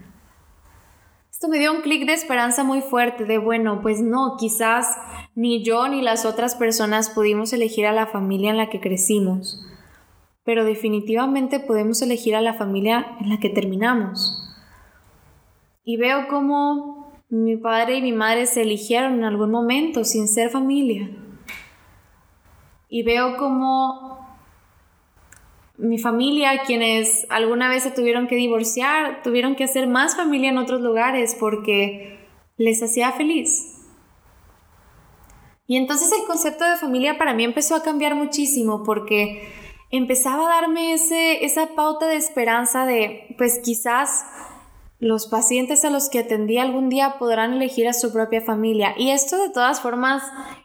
Esto 1.44 1.52
me 1.52 1.58
dio 1.58 1.74
un 1.74 1.82
clic 1.82 2.06
de 2.06 2.14
esperanza 2.14 2.64
muy 2.64 2.80
fuerte 2.80 3.26
de, 3.26 3.36
bueno, 3.36 3.82
pues 3.82 4.00
no, 4.00 4.38
quizás 4.38 4.86
ni 5.34 5.62
yo 5.62 5.88
ni 5.88 6.00
las 6.00 6.24
otras 6.24 6.54
personas 6.54 7.10
pudimos 7.10 7.52
elegir 7.52 7.84
a 7.84 7.92
la 7.92 8.06
familia 8.06 8.48
en 8.48 8.56
la 8.56 8.70
que 8.70 8.80
crecimos, 8.80 9.62
pero 10.42 10.64
definitivamente 10.64 11.60
podemos 11.60 12.00
elegir 12.00 12.34
a 12.34 12.40
la 12.40 12.54
familia 12.54 13.18
en 13.20 13.28
la 13.28 13.40
que 13.40 13.50
terminamos. 13.50 14.56
Y 15.84 15.98
veo 15.98 16.28
cómo 16.28 17.12
mi 17.28 17.58
padre 17.58 17.98
y 17.98 18.00
mi 18.00 18.12
madre 18.12 18.46
se 18.46 18.62
eligieron 18.62 19.12
en 19.12 19.24
algún 19.24 19.50
momento 19.50 20.04
sin 20.04 20.28
ser 20.28 20.48
familia 20.48 21.10
y 22.88 23.02
veo 23.02 23.36
como 23.36 24.13
mi 25.76 25.98
familia, 25.98 26.62
quienes 26.66 27.26
alguna 27.30 27.68
vez 27.68 27.82
se 27.82 27.90
tuvieron 27.90 28.28
que 28.28 28.36
divorciar, 28.36 29.22
tuvieron 29.22 29.56
que 29.56 29.64
hacer 29.64 29.88
más 29.88 30.16
familia 30.16 30.50
en 30.50 30.58
otros 30.58 30.80
lugares 30.80 31.36
porque 31.38 32.18
les 32.56 32.82
hacía 32.82 33.12
feliz. 33.12 33.74
Y 35.66 35.76
entonces 35.76 36.12
el 36.12 36.26
concepto 36.26 36.64
de 36.64 36.76
familia 36.76 37.18
para 37.18 37.34
mí 37.34 37.42
empezó 37.42 37.74
a 37.74 37.82
cambiar 37.82 38.14
muchísimo 38.14 38.84
porque 38.84 39.48
empezaba 39.90 40.46
a 40.46 40.60
darme 40.60 40.92
ese, 40.92 41.44
esa 41.44 41.74
pauta 41.74 42.06
de 42.06 42.16
esperanza 42.16 42.86
de, 42.86 43.34
pues 43.38 43.60
quizás 43.64 44.26
los 45.04 45.26
pacientes 45.26 45.84
a 45.84 45.90
los 45.90 46.08
que 46.08 46.20
atendí 46.20 46.56
algún 46.56 46.88
día 46.88 47.16
podrán 47.18 47.52
elegir 47.52 47.86
a 47.86 47.92
su 47.92 48.10
propia 48.10 48.40
familia. 48.40 48.94
Y 48.96 49.10
esto 49.10 49.36
de 49.36 49.50
todas 49.50 49.82
formas 49.82 50.22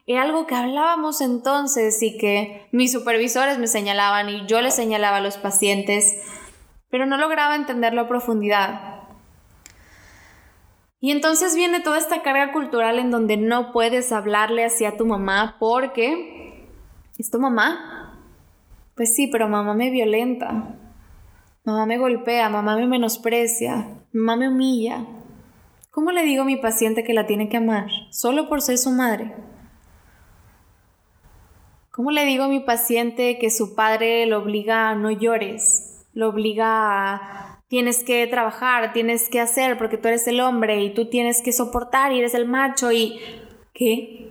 era 0.07 0.21
algo 0.21 0.47
que 0.47 0.55
hablábamos 0.55 1.19
entonces 1.19 2.01
y 2.01 2.17
que 2.17 2.65
mis 2.71 2.93
supervisores 2.93 3.59
me 3.59 3.67
señalaban 3.67 4.29
y 4.29 4.45
yo 4.47 4.61
les 4.61 4.73
señalaba 4.73 5.17
a 5.17 5.21
los 5.21 5.37
pacientes, 5.37 6.23
pero 6.89 7.05
no 7.05 7.17
lograba 7.17 7.57
entenderlo 7.57 7.99
a 7.99 8.07
profundidad. 8.07 9.01
Y 11.01 11.11
entonces 11.11 11.53
viene 11.53 11.81
toda 11.81 11.97
esta 11.97 12.21
carga 12.21 12.53
cultural 12.53 12.97
en 12.97 13.11
donde 13.11 13.35
no 13.35 13.73
puedes 13.73 14.13
hablarle 14.13 14.63
hacia 14.63 14.95
tu 14.95 15.05
mamá 15.05 15.57
porque 15.59 16.65
es 17.17 17.29
tu 17.29 17.41
mamá. 17.41 18.17
Pues 18.95 19.13
sí, 19.17 19.27
pero 19.27 19.49
mamá 19.49 19.73
me 19.73 19.89
violenta. 19.89 20.78
Mamá 21.63 21.85
me 21.85 21.97
golpea, 21.97 22.49
mamá 22.49 22.75
me 22.75 22.87
menosprecia, 22.87 23.87
mamá 24.13 24.37
me 24.37 24.49
humilla. 24.49 25.05
¿Cómo 25.91 26.11
le 26.11 26.23
digo 26.23 26.43
a 26.43 26.45
mi 26.45 26.55
paciente 26.55 27.03
que 27.03 27.13
la 27.13 27.27
tiene 27.27 27.49
que 27.49 27.57
amar 27.57 27.87
solo 28.11 28.47
por 28.47 28.61
ser 28.61 28.77
su 28.77 28.91
madre? 28.91 29.33
¿Cómo 31.91 32.11
le 32.11 32.23
digo 32.25 32.45
a 32.45 32.47
mi 32.47 32.61
paciente 32.61 33.37
que 33.39 33.49
su 33.49 33.75
padre 33.75 34.25
lo 34.25 34.39
obliga 34.39 34.89
a 34.89 34.95
no 34.95 35.11
llores? 35.11 36.05
Lo 36.13 36.29
obliga 36.29 37.13
a 37.13 37.61
tienes 37.67 38.03
que 38.03 38.25
trabajar, 38.27 38.93
tienes 38.93 39.29
que 39.29 39.39
hacer 39.39 39.77
porque 39.77 39.97
tú 39.97 40.07
eres 40.07 40.27
el 40.27 40.39
hombre 40.39 40.83
y 40.83 40.93
tú 40.93 41.09
tienes 41.09 41.41
que 41.41 41.51
soportar 41.51 42.11
y 42.11 42.19
eres 42.19 42.33
el 42.33 42.47
macho 42.47 42.91
y 42.91 43.19
¿qué? 43.73 44.29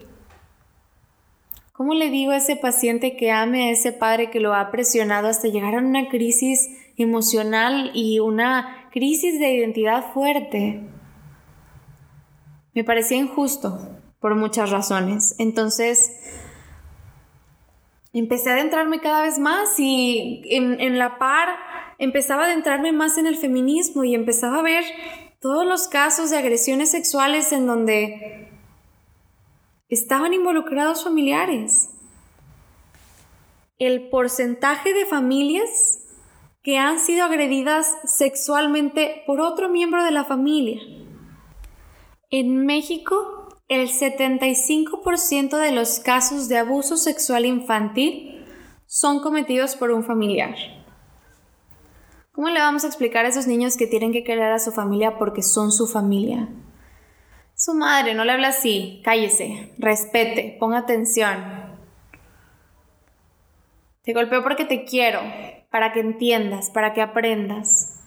¿Cómo 1.73 1.95
le 1.95 2.11
digo 2.11 2.33
a 2.33 2.39
ese 2.39 2.57
paciente 2.57 3.17
que 3.17 3.31
ame 3.31 3.69
a 3.69 3.71
ese 3.71 3.93
padre 3.93 4.31
que 4.31 4.41
lo 4.41 4.55
ha 4.55 4.71
presionado 4.71 5.29
hasta 5.29 5.49
llegar 5.49 5.75
a 5.75 5.79
una 5.79 6.09
crisis 6.09 6.69
emocional 7.03 7.91
y 7.95 8.21
una 8.21 8.89
crisis 8.91 9.39
de 9.39 9.55
identidad 9.55 10.13
fuerte. 10.13 10.81
Me 12.75 12.85
parecía 12.85 13.17
injusto 13.17 13.79
por 14.21 14.35
muchas 14.35 14.71
razones. 14.71 15.35
Entonces, 15.39 16.13
empecé 18.13 18.51
a 18.51 18.55
adentrarme 18.55 19.01
cada 19.01 19.23
vez 19.23 19.39
más 19.39 19.79
y 19.79 20.43
en, 20.51 20.81
en, 20.81 20.99
la 20.99 21.19
par 21.19 21.49
empezaba 21.99 22.43
a 22.43 22.47
adentrarme 22.47 22.93
más 22.93 23.19
en 23.19 23.27
el 23.27 23.37
feminismo 23.37 24.05
y 24.05 24.15
empezaba 24.15 24.59
a 24.59 24.63
ver 24.63 24.85
todos 25.41 25.67
los 25.67 25.89
casos 25.89 26.31
de 26.31 26.39
agresiones 26.39 26.91
sexuales 26.91 27.53
en 27.53 27.67
donde 27.67 28.49
estaban 29.89 30.35
involucrados 30.35 31.05
familiares. 31.05 31.91
El 33.79 34.09
porcentaje 34.09 34.93
de 34.93 35.07
familias 35.07 36.08
que 36.63 36.79
han 36.79 36.99
sido 36.99 37.25
agredidas 37.25 37.87
sexualmente 38.05 39.23
por 39.27 39.41
otro 39.41 39.69
miembro 39.69 40.05
de 40.05 40.11
la 40.11 40.25
familia. 40.25 40.81
En 42.31 42.67
México, 42.67 43.49
el 43.69 43.89
75% 43.89 45.57
de 45.57 45.73
los 45.73 46.01
casos 46.01 46.49
de 46.49 46.59
abuso 46.59 46.97
sexual 46.97 47.47
infantil 47.47 48.45
son 48.87 49.21
cometidos 49.21 49.77
por 49.77 49.91
un 49.91 50.05
familiar. 50.05 50.55
¿Cómo 52.33 52.51
le 52.51 52.61
vamos 52.61 52.85
a 52.85 52.87
explicar 52.87 53.25
a 53.25 53.29
esos 53.29 53.47
niños 53.47 53.77
que 53.77 53.87
tienen 53.87 54.13
que 54.13 54.25
querer 54.25 54.53
a 54.53 54.59
su 54.59 54.73
familia 54.73 55.19
porque 55.19 55.43
son 55.43 55.73
su 55.73 55.87
familia? 55.87 56.49
Su 57.55 57.75
madre, 57.75 58.15
no 58.15 58.25
le 58.25 58.33
habla 58.33 58.49
así, 58.49 59.03
cállese, 59.05 59.75
respete, 59.79 60.57
ponga 60.61 60.79
atención. 60.79 61.37
Te 64.03 64.13
golpeo 64.13 64.43
porque 64.45 64.65
te 64.65 64.85
quiero, 64.85 65.21
para 65.71 65.93
que 65.93 66.01
entiendas, 66.01 66.71
para 66.71 66.93
que 66.93 67.03
aprendas. 67.03 67.99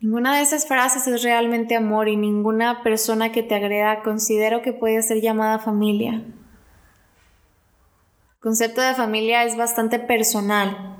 Ninguna 0.00 0.36
de 0.36 0.42
esas 0.42 0.66
frases 0.66 1.08
es 1.08 1.22
realmente 1.24 1.74
amor 1.74 2.08
y 2.08 2.16
ninguna 2.16 2.82
persona 2.84 3.32
que 3.32 3.42
te 3.42 3.56
agreda 3.56 4.02
considero 4.02 4.62
que 4.62 4.72
puede 4.72 5.02
ser 5.02 5.20
llamada 5.20 5.58
familia. 5.58 6.22
El 8.38 8.40
concepto 8.40 8.80
de 8.80 8.94
familia 8.94 9.42
es 9.44 9.56
bastante 9.56 9.98
personal. 9.98 10.98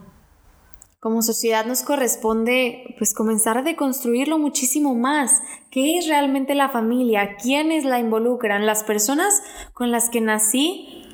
Como 0.98 1.22
sociedad 1.22 1.64
nos 1.64 1.84
corresponde 1.84 2.96
pues 2.98 3.14
comenzar 3.14 3.58
a 3.58 3.62
deconstruirlo 3.62 4.36
muchísimo 4.36 4.96
más. 4.96 5.42
¿Qué 5.70 5.96
es 5.96 6.08
realmente 6.08 6.56
la 6.56 6.70
familia? 6.70 7.36
¿Quiénes 7.40 7.84
la 7.84 8.00
involucran? 8.00 8.66
¿Las 8.66 8.82
personas 8.82 9.40
con 9.74 9.92
las 9.92 10.10
que 10.10 10.20
nací 10.20 11.07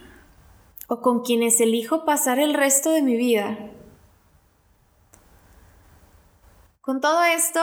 o 0.89 1.01
con 1.01 1.23
quienes 1.23 1.61
elijo 1.61 2.05
pasar 2.05 2.39
el 2.39 2.55
resto 2.55 2.91
de 2.91 3.03
mi 3.03 3.17
vida. 3.17 3.59
Con 6.81 7.01
todo 7.01 7.23
esto, 7.25 7.61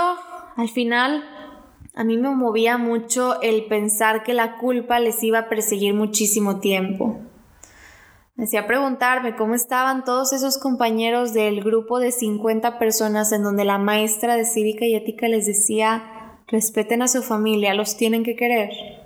al 0.55 0.69
final, 0.69 1.23
a 1.93 2.03
mí 2.03 2.17
me 2.17 2.29
movía 2.29 2.77
mucho 2.77 3.39
el 3.41 3.65
pensar 3.65 4.23
que 4.23 4.33
la 4.33 4.57
culpa 4.57 4.99
les 4.99 5.21
iba 5.23 5.39
a 5.39 5.49
perseguir 5.49 5.93
muchísimo 5.93 6.59
tiempo. 6.59 7.19
Me 8.35 8.45
hacía 8.45 8.65
preguntarme 8.65 9.35
cómo 9.35 9.53
estaban 9.53 10.03
todos 10.05 10.33
esos 10.33 10.57
compañeros 10.57 11.33
del 11.33 11.63
grupo 11.63 11.99
de 11.99 12.11
50 12.11 12.79
personas 12.79 13.31
en 13.31 13.43
donde 13.43 13.65
la 13.65 13.77
maestra 13.77 14.35
de 14.35 14.45
cívica 14.45 14.85
y 14.85 14.95
ética 14.95 15.27
les 15.27 15.45
decía, 15.45 16.39
respeten 16.47 17.01
a 17.01 17.07
su 17.07 17.21
familia, 17.21 17.75
los 17.75 17.97
tienen 17.97 18.23
que 18.23 18.35
querer. 18.35 19.00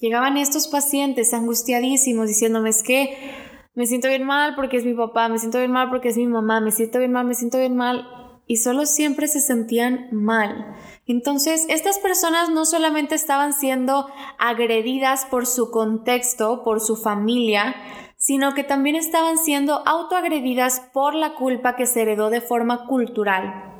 Llegaban 0.00 0.38
estos 0.38 0.66
pacientes 0.66 1.34
angustiadísimos 1.34 2.26
diciéndome 2.26 2.70
es 2.70 2.82
que 2.82 3.34
me 3.74 3.84
siento 3.84 4.08
bien 4.08 4.24
mal 4.24 4.54
porque 4.54 4.78
es 4.78 4.86
mi 4.86 4.94
papá, 4.94 5.28
me 5.28 5.38
siento 5.38 5.58
bien 5.58 5.70
mal 5.70 5.90
porque 5.90 6.08
es 6.08 6.16
mi 6.16 6.26
mamá, 6.26 6.62
me 6.62 6.70
siento 6.70 6.98
bien 6.98 7.12
mal, 7.12 7.26
me 7.26 7.34
siento 7.34 7.58
bien 7.58 7.76
mal 7.76 8.08
y 8.46 8.56
solo 8.56 8.86
siempre 8.86 9.28
se 9.28 9.40
sentían 9.40 10.08
mal. 10.10 10.74
Entonces, 11.06 11.66
estas 11.68 11.98
personas 11.98 12.48
no 12.48 12.64
solamente 12.64 13.14
estaban 13.14 13.52
siendo 13.52 14.08
agredidas 14.38 15.26
por 15.26 15.46
su 15.46 15.70
contexto, 15.70 16.64
por 16.64 16.80
su 16.80 16.96
familia, 16.96 17.76
sino 18.16 18.54
que 18.54 18.64
también 18.64 18.96
estaban 18.96 19.36
siendo 19.36 19.86
autoagredidas 19.86 20.80
por 20.94 21.14
la 21.14 21.34
culpa 21.34 21.76
que 21.76 21.84
se 21.84 22.02
heredó 22.02 22.30
de 22.30 22.40
forma 22.40 22.86
cultural. 22.86 23.72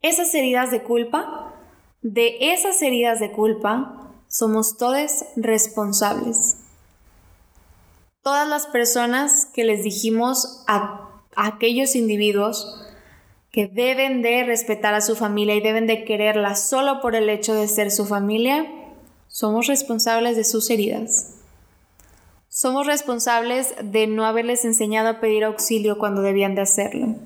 Esas 0.00 0.34
heridas 0.34 0.70
de 0.70 0.82
culpa, 0.82 1.52
de 2.00 2.52
esas 2.52 2.80
heridas 2.80 3.20
de 3.20 3.30
culpa, 3.30 4.09
somos 4.30 4.78
todos 4.78 5.24
responsables. 5.34 6.56
Todas 8.22 8.48
las 8.48 8.66
personas 8.66 9.46
que 9.52 9.64
les 9.64 9.82
dijimos 9.82 10.62
a, 10.68 11.08
aquellos 11.34 11.96
individuos 11.96 12.80
que 13.50 13.66
deben 13.66 14.22
de 14.22 14.44
respetar 14.44 14.94
a 14.94 15.00
su 15.00 15.16
familia 15.16 15.56
y 15.56 15.60
deben 15.60 15.88
de 15.88 16.04
quererla 16.04 16.54
solo 16.54 17.00
por 17.00 17.16
el 17.16 17.28
hecho 17.28 17.54
de 17.54 17.66
ser 17.66 17.90
su 17.90 18.06
familia, 18.06 18.70
somos 19.26 19.66
responsables 19.66 20.36
de 20.36 20.44
sus 20.44 20.70
heridas. 20.70 21.34
Somos 22.48 22.86
responsables 22.86 23.74
de 23.82 24.06
no 24.06 24.24
haberles 24.24 24.64
enseñado 24.64 25.08
a 25.08 25.20
pedir 25.20 25.42
auxilio 25.44 25.98
cuando 25.98 26.22
debían 26.22 26.54
de 26.54 26.62
hacerlo. 26.62 27.16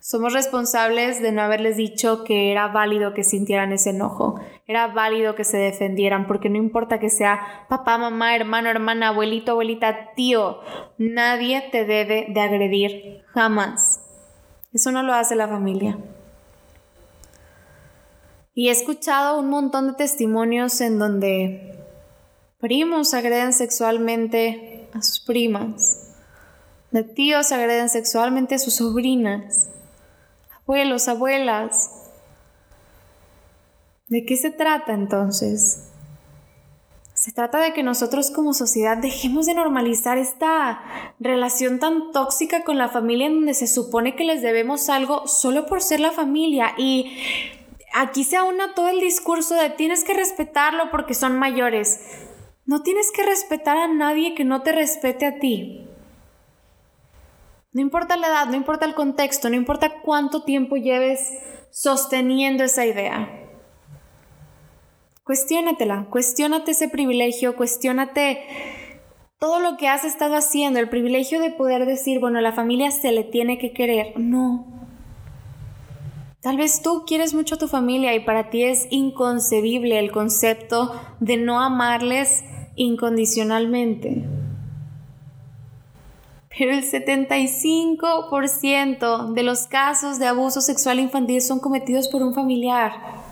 Somos 0.00 0.32
responsables 0.32 1.20
de 1.20 1.32
no 1.32 1.42
haberles 1.42 1.76
dicho 1.76 2.22
que 2.22 2.52
era 2.52 2.68
válido 2.68 3.12
que 3.14 3.24
sintieran 3.24 3.72
ese 3.72 3.90
enojo, 3.90 4.40
era 4.66 4.88
válido 4.88 5.34
que 5.34 5.44
se 5.44 5.56
defendieran, 5.56 6.26
porque 6.26 6.48
no 6.48 6.56
importa 6.56 6.98
que 6.98 7.10
sea 7.10 7.66
papá, 7.68 7.98
mamá, 7.98 8.34
hermano, 8.34 8.68
hermana, 8.68 9.08
abuelito, 9.08 9.52
abuelita, 9.52 10.12
tío, 10.14 10.60
nadie 10.98 11.68
te 11.70 11.84
debe 11.84 12.26
de 12.28 12.40
agredir 12.40 13.22
jamás. 13.32 14.02
Eso 14.72 14.90
no 14.90 15.02
lo 15.02 15.14
hace 15.14 15.36
la 15.36 15.48
familia. 15.48 15.98
Y 18.54 18.68
he 18.68 18.72
escuchado 18.72 19.38
un 19.38 19.48
montón 19.48 19.88
de 19.88 19.92
testimonios 19.94 20.80
en 20.80 20.98
donde 20.98 21.78
primos 22.58 23.14
agreden 23.14 23.52
sexualmente 23.52 24.88
a 24.92 25.02
sus 25.02 25.20
primas, 25.20 26.14
de 26.90 27.04
tíos 27.04 27.52
agreden 27.52 27.88
sexualmente 27.88 28.54
a 28.54 28.58
sus 28.58 28.76
sobrinas 28.76 29.70
abuelos, 30.66 31.06
abuelas. 31.06 32.05
¿De 34.08 34.24
qué 34.24 34.36
se 34.36 34.52
trata 34.52 34.92
entonces? 34.92 35.90
Se 37.14 37.32
trata 37.32 37.58
de 37.58 37.72
que 37.72 37.82
nosotros 37.82 38.30
como 38.30 38.54
sociedad 38.54 38.98
dejemos 38.98 39.46
de 39.46 39.54
normalizar 39.54 40.16
esta 40.16 40.80
relación 41.18 41.80
tan 41.80 42.12
tóxica 42.12 42.62
con 42.62 42.78
la 42.78 42.88
familia 42.88 43.26
en 43.26 43.34
donde 43.34 43.54
se 43.54 43.66
supone 43.66 44.14
que 44.14 44.22
les 44.22 44.42
debemos 44.42 44.90
algo 44.90 45.26
solo 45.26 45.66
por 45.66 45.82
ser 45.82 45.98
la 45.98 46.12
familia 46.12 46.74
y 46.78 47.18
aquí 47.94 48.22
se 48.22 48.36
aúna 48.36 48.74
todo 48.74 48.86
el 48.88 49.00
discurso 49.00 49.56
de 49.56 49.70
tienes 49.70 50.04
que 50.04 50.14
respetarlo 50.14 50.88
porque 50.92 51.14
son 51.14 51.36
mayores. 51.36 51.98
No 52.64 52.82
tienes 52.82 53.10
que 53.10 53.24
respetar 53.24 53.76
a 53.76 53.88
nadie 53.88 54.36
que 54.36 54.44
no 54.44 54.62
te 54.62 54.70
respete 54.70 55.26
a 55.26 55.40
ti. 55.40 55.88
No 57.72 57.80
importa 57.80 58.16
la 58.16 58.28
edad, 58.28 58.46
no 58.46 58.54
importa 58.54 58.86
el 58.86 58.94
contexto, 58.94 59.50
no 59.50 59.56
importa 59.56 60.00
cuánto 60.02 60.44
tiempo 60.44 60.76
lleves 60.76 61.28
sosteniendo 61.72 62.62
esa 62.62 62.86
idea. 62.86 63.45
Cuestiónatela, 65.26 66.06
cuestiónate 66.08 66.70
ese 66.70 66.88
privilegio, 66.88 67.56
cuestiónate 67.56 68.44
todo 69.40 69.58
lo 69.58 69.76
que 69.76 69.88
has 69.88 70.04
estado 70.04 70.36
haciendo, 70.36 70.78
el 70.78 70.88
privilegio 70.88 71.40
de 71.40 71.50
poder 71.50 71.84
decir, 71.84 72.20
bueno, 72.20 72.40
la 72.40 72.52
familia 72.52 72.92
se 72.92 73.10
le 73.10 73.24
tiene 73.24 73.58
que 73.58 73.72
querer. 73.72 74.12
No. 74.16 74.66
Tal 76.40 76.56
vez 76.56 76.80
tú 76.80 77.02
quieres 77.08 77.34
mucho 77.34 77.56
a 77.56 77.58
tu 77.58 77.66
familia 77.66 78.14
y 78.14 78.20
para 78.20 78.50
ti 78.50 78.62
es 78.62 78.86
inconcebible 78.90 79.98
el 79.98 80.12
concepto 80.12 80.94
de 81.18 81.36
no 81.36 81.60
amarles 81.60 82.44
incondicionalmente 82.76 84.22
pero 86.58 86.72
el 86.72 86.84
75% 86.84 89.34
de 89.34 89.42
los 89.42 89.66
casos 89.66 90.18
de 90.18 90.26
abuso 90.26 90.62
sexual 90.62 91.00
infantil 91.00 91.42
son 91.42 91.60
cometidos 91.60 92.08
por 92.08 92.22
un 92.22 92.32
familiar. 92.32 93.25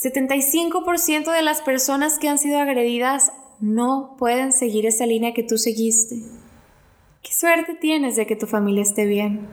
El 0.00 0.12
75% 0.12 1.32
de 1.32 1.42
las 1.42 1.60
personas 1.60 2.20
que 2.20 2.28
han 2.28 2.38
sido 2.38 2.60
agredidas 2.60 3.32
no 3.58 4.14
pueden 4.16 4.52
seguir 4.52 4.86
esa 4.86 5.06
línea 5.06 5.34
que 5.34 5.42
tú 5.42 5.58
seguiste. 5.58 6.22
Qué 7.20 7.32
suerte 7.32 7.74
tienes 7.74 8.14
de 8.14 8.24
que 8.24 8.36
tu 8.36 8.46
familia 8.46 8.82
esté 8.82 9.06
bien. 9.06 9.48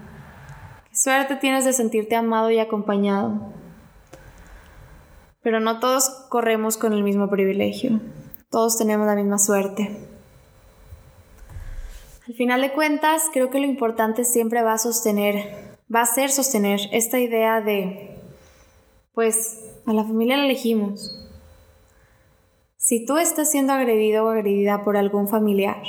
Qué 0.89 0.95
suerte 0.95 1.35
tienes 1.37 1.65
de 1.65 1.73
sentirte 1.73 2.15
amado 2.15 2.51
y 2.51 2.59
acompañado. 2.59 3.53
Pero 5.41 5.59
no 5.59 5.79
todos 5.79 6.09
corremos 6.29 6.77
con 6.77 6.93
el 6.93 7.01
mismo 7.01 7.27
privilegio. 7.27 7.99
Todos 8.51 8.77
tenemos 8.77 9.07
la 9.07 9.15
misma 9.15 9.39
suerte. 9.39 9.97
Al 12.27 12.35
final 12.35 12.61
de 12.61 12.71
cuentas, 12.71 13.23
creo 13.33 13.49
que 13.49 13.59
lo 13.59 13.65
importante 13.65 14.23
siempre 14.23 14.61
va 14.61 14.73
a 14.73 14.77
sostener, 14.77 15.77
va 15.93 16.01
a 16.01 16.05
ser 16.05 16.29
sostener 16.29 16.81
esta 16.91 17.19
idea 17.19 17.61
de, 17.61 18.19
pues, 19.13 19.74
a 19.85 19.93
la 19.93 20.03
familia 20.03 20.37
la 20.37 20.45
elegimos. 20.45 21.21
Si 22.77 23.05
tú 23.05 23.17
estás 23.17 23.49
siendo 23.51 23.73
agredido 23.73 24.25
o 24.25 24.29
agredida 24.29 24.83
por 24.83 24.97
algún 24.97 25.27
familiar, 25.27 25.81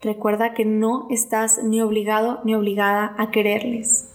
recuerda 0.00 0.54
que 0.54 0.64
no 0.64 1.06
estás 1.10 1.62
ni 1.62 1.80
obligado 1.82 2.40
ni 2.44 2.54
obligada 2.54 3.14
a 3.18 3.30
quererles. 3.30 4.08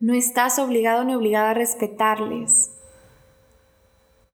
No 0.00 0.14
estás 0.14 0.58
obligado 0.58 1.04
ni 1.04 1.14
obligada 1.14 1.50
a 1.50 1.54
respetarles. 1.54 2.70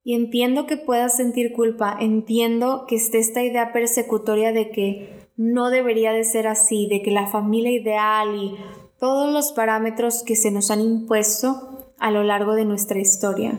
Y 0.04 0.14
entiendo 0.14 0.66
que 0.66 0.76
puedas 0.76 1.16
sentir 1.16 1.52
culpa, 1.52 1.96
entiendo 2.00 2.86
que 2.86 2.96
esté 2.96 3.18
esta 3.18 3.42
idea 3.42 3.72
persecutoria 3.72 4.52
de 4.52 4.70
que 4.70 5.28
no 5.36 5.70
debería 5.70 6.12
de 6.12 6.24
ser 6.24 6.46
así, 6.46 6.88
de 6.88 7.02
que 7.02 7.10
la 7.10 7.26
familia 7.26 7.72
ideal 7.72 8.34
y 8.34 8.56
todos 8.98 9.32
los 9.32 9.52
parámetros 9.52 10.22
que 10.22 10.34
se 10.34 10.50
nos 10.50 10.70
han 10.70 10.80
impuesto 10.80 11.77
a 11.98 12.10
lo 12.10 12.22
largo 12.22 12.54
de 12.54 12.64
nuestra 12.64 12.98
historia. 12.98 13.58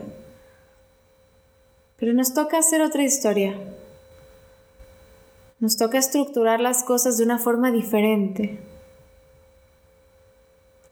Pero 1.96 2.12
nos 2.14 2.32
toca 2.34 2.58
hacer 2.58 2.80
otra 2.80 3.02
historia. 3.02 3.54
Nos 5.58 5.76
toca 5.76 5.98
estructurar 5.98 6.60
las 6.60 6.82
cosas 6.82 7.18
de 7.18 7.24
una 7.24 7.38
forma 7.38 7.70
diferente. 7.70 8.58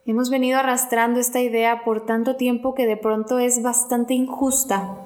Hemos 0.05 0.31
venido 0.31 0.59
arrastrando 0.59 1.21
esta 1.21 1.41
idea 1.41 1.85
por 1.85 2.07
tanto 2.07 2.37
tiempo 2.37 2.75
que 2.75 2.87
de 2.87 2.97
pronto 2.97 3.39
es 3.39 3.63
bastante 3.63 4.15
injusta. 4.15 4.97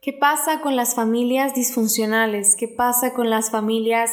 ¿Qué 0.00 0.12
pasa 0.12 0.60
con 0.60 0.74
las 0.74 0.96
familias 0.96 1.54
disfuncionales? 1.54 2.56
¿Qué 2.56 2.66
pasa 2.66 3.12
con 3.12 3.30
las 3.30 3.50
familias 3.50 4.10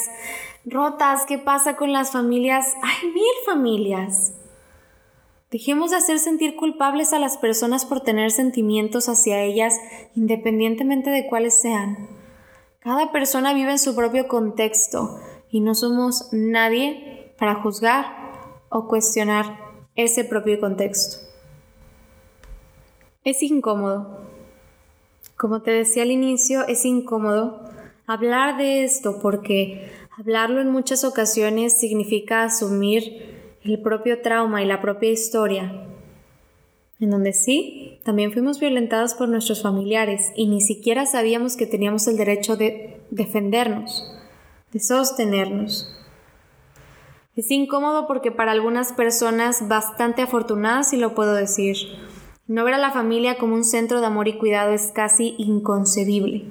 rotas? 0.64 1.26
¿Qué 1.28 1.40
pasa 1.40 1.76
con 1.76 1.92
las 1.92 2.12
familias? 2.12 2.76
Hay 2.84 3.10
mil 3.10 3.24
familias. 3.46 4.34
Dejemos 5.52 5.90
de 5.90 5.98
hacer 5.98 6.20
sentir 6.20 6.56
culpables 6.56 7.12
a 7.12 7.18
las 7.18 7.38
personas 7.38 7.84
por 7.84 8.02
tener 8.02 8.30
sentimientos 8.30 9.10
hacia 9.10 9.42
ellas 9.42 9.74
independientemente 10.16 11.10
de 11.10 11.26
cuáles 11.26 11.60
sean. 11.60 12.08
Cada 12.80 13.12
persona 13.12 13.54
vive 13.54 13.72
en 13.72 13.80
su 13.80 13.96
propio 13.96 14.28
contexto 14.28 15.20
y 15.50 15.62
no 15.62 15.74
somos 15.74 16.30
nadie 16.32 17.34
para 17.40 17.56
juzgar 17.56 18.06
o 18.70 18.88
cuestionar 18.88 19.58
ese 19.96 20.24
propio 20.24 20.60
contexto. 20.60 21.26
Es 23.24 23.42
incómodo, 23.42 24.20
como 25.36 25.64
te 25.64 25.72
decía 25.72 26.04
al 26.04 26.12
inicio, 26.12 26.68
es 26.68 26.86
incómodo 26.86 27.62
hablar 28.06 28.58
de 28.58 28.84
esto 28.84 29.20
porque 29.20 29.92
hablarlo 30.16 30.62
en 30.62 30.70
muchas 30.70 31.04
ocasiones 31.04 31.74
significa 31.74 32.44
asumir 32.44 33.39
el 33.64 33.82
propio 33.82 34.22
trauma 34.22 34.62
y 34.62 34.66
la 34.66 34.82
propia 34.82 35.10
historia, 35.10 35.86
en 37.00 37.10
donde 37.10 37.34
sí, 37.34 38.00
también 38.04 38.32
fuimos 38.32 38.60
violentados 38.60 39.14
por 39.14 39.30
nuestros 39.30 39.62
familiares 39.62 40.32
y 40.36 40.48
ni 40.48 40.62
siquiera 40.62 41.06
sabíamos 41.06 41.56
que 41.56 41.66
teníamos 41.66 42.08
el 42.08 42.18
derecho 42.18 42.58
de 42.58 43.02
defendernos, 43.10 44.12
de 44.72 44.80
sostenernos. 44.80 45.96
Es 47.36 47.52
incómodo 47.52 48.06
porque 48.06 48.32
para 48.32 48.52
algunas 48.52 48.92
personas 48.92 49.68
bastante 49.70 50.22
afortunadas, 50.22 50.90
si 50.90 50.98
lo 50.98 51.16
puedo 51.16 51.34
decir, 51.34 51.78
no 52.48 52.66
ver 52.66 52.74
a 52.74 52.80
la 52.80 52.92
familia 52.92 53.38
como 53.38 53.56
un 53.56 53.64
centro 53.64 54.02
de 54.02 54.08
amor 54.08 54.28
y 54.28 54.38
cuidado 54.38 54.74
es 54.74 54.92
casi 54.92 55.36
inconcebible. 55.38 56.46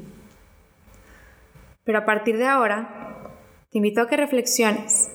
Pero 1.84 1.98
a 1.98 2.04
partir 2.06 2.38
de 2.38 2.46
ahora, 2.46 3.34
te 3.70 3.78
invito 3.78 4.00
a 4.00 4.08
que 4.08 4.16
reflexiones, 4.16 5.07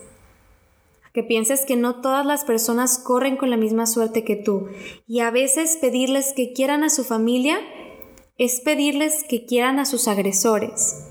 que 1.14 1.24
pienses 1.24 1.66
que 1.66 1.76
no 1.76 2.02
todas 2.02 2.26
las 2.26 2.44
personas 2.44 2.98
corren 2.98 3.38
con 3.38 3.50
la 3.50 3.58
misma 3.58 3.86
suerte 3.86 4.24
que 4.24 4.36
tú 4.36 4.68
y 5.08 5.20
a 5.20 5.30
veces 5.30 5.78
pedirles 5.80 6.34
que 6.34 6.54
quieran 6.54 6.84
a 6.84 6.90
su 6.90 7.04
familia 7.04 7.60
es 8.38 8.62
pedirles 8.62 9.24
que 9.30 9.46
quieran 9.46 9.80
a 9.80 9.86
sus 9.86 10.08
agresores. 10.08 11.08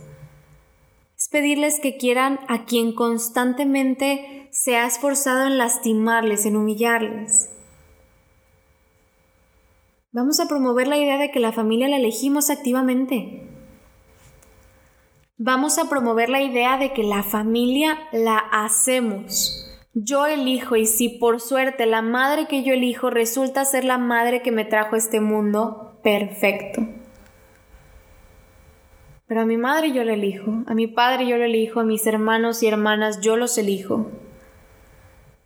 Es 1.16 1.28
pedirles 1.28 1.78
que 1.78 1.96
quieran 1.96 2.40
a 2.48 2.64
quien 2.64 2.94
constantemente 2.94 4.48
se 4.50 4.76
ha 4.76 4.86
esforzado 4.86 5.46
en 5.46 5.56
lastimarles, 5.56 6.46
en 6.46 6.56
humillarles. 6.56 7.50
Vamos 10.10 10.40
a 10.40 10.48
promover 10.48 10.88
la 10.88 10.98
idea 10.98 11.16
de 11.16 11.30
que 11.30 11.38
la 11.38 11.52
familia 11.52 11.88
la 11.88 11.96
elegimos 11.96 12.50
activamente. 12.50 13.48
Vamos 15.38 15.78
a 15.78 15.88
promover 15.88 16.28
la 16.28 16.42
idea 16.42 16.76
de 16.76 16.92
que 16.92 17.02
la 17.02 17.22
familia 17.22 17.98
la 18.12 18.38
hacemos. 18.38 19.71
Yo 19.94 20.26
elijo 20.26 20.76
y 20.76 20.86
si 20.86 21.10
por 21.10 21.38
suerte 21.38 21.84
la 21.84 22.00
madre 22.00 22.46
que 22.46 22.62
yo 22.62 22.72
elijo 22.72 23.10
resulta 23.10 23.66
ser 23.66 23.84
la 23.84 23.98
madre 23.98 24.40
que 24.40 24.50
me 24.50 24.64
trajo 24.64 24.94
a 24.94 24.98
este 24.98 25.20
mundo, 25.20 25.98
perfecto. 26.02 26.86
Pero 29.26 29.42
a 29.42 29.44
mi 29.44 29.58
madre 29.58 29.92
yo 29.92 30.02
la 30.02 30.14
elijo, 30.14 30.62
a 30.66 30.74
mi 30.74 30.86
padre 30.86 31.26
yo 31.26 31.36
lo 31.36 31.44
elijo, 31.44 31.80
a 31.80 31.84
mis 31.84 32.06
hermanos 32.06 32.62
y 32.62 32.68
hermanas 32.68 33.20
yo 33.20 33.36
los 33.36 33.58
elijo. 33.58 34.06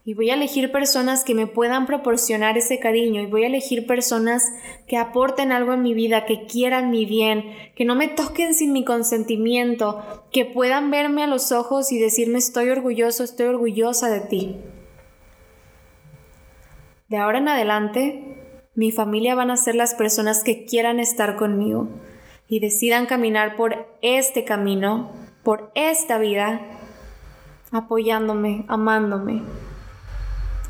Y 0.06 0.14
voy 0.14 0.30
a 0.30 0.34
elegir 0.34 0.70
personas 0.70 1.24
que 1.24 1.34
me 1.34 1.48
puedan 1.48 1.84
proporcionar 1.84 2.56
ese 2.56 2.78
cariño 2.78 3.20
y 3.20 3.26
voy 3.26 3.42
a 3.42 3.48
elegir 3.48 3.88
personas 3.88 4.44
que 4.86 4.98
aporten 4.98 5.50
algo 5.50 5.72
en 5.72 5.82
mi 5.82 5.94
vida, 5.94 6.26
que 6.26 6.46
quieran 6.46 6.92
mi 6.92 7.06
bien, 7.06 7.44
que 7.74 7.84
no 7.84 7.96
me 7.96 8.06
toquen 8.06 8.54
sin 8.54 8.72
mi 8.72 8.84
consentimiento, 8.84 10.00
que 10.30 10.44
puedan 10.44 10.92
verme 10.92 11.24
a 11.24 11.26
los 11.26 11.50
ojos 11.50 11.90
y 11.90 11.98
decirme 11.98 12.38
estoy 12.38 12.70
orgulloso, 12.70 13.24
estoy 13.24 13.46
orgullosa 13.46 14.08
de 14.08 14.20
ti. 14.20 14.56
De 17.08 17.16
ahora 17.16 17.38
en 17.38 17.48
adelante, 17.48 18.60
mi 18.76 18.92
familia 18.92 19.34
van 19.34 19.50
a 19.50 19.56
ser 19.56 19.74
las 19.74 19.94
personas 19.94 20.44
que 20.44 20.66
quieran 20.66 21.00
estar 21.00 21.34
conmigo 21.34 21.88
y 22.46 22.60
decidan 22.60 23.06
caminar 23.06 23.56
por 23.56 23.88
este 24.02 24.44
camino, 24.44 25.10
por 25.42 25.72
esta 25.74 26.18
vida, 26.18 26.60
apoyándome, 27.72 28.64
amándome 28.68 29.42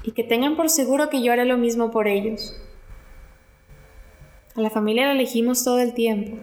y 0.07 0.13
que 0.13 0.23
tengan 0.23 0.57
por 0.57 0.71
seguro 0.71 1.11
que 1.11 1.21
yo 1.21 1.33
haré 1.33 1.45
lo 1.45 1.59
mismo 1.59 1.91
por 1.91 2.07
ellos. 2.07 2.57
A 4.55 4.61
la 4.61 4.71
familia 4.71 5.07
la 5.07 5.13
elegimos 5.13 5.65
todo 5.65 5.81
el 5.81 5.95
tiempo. 5.95 6.39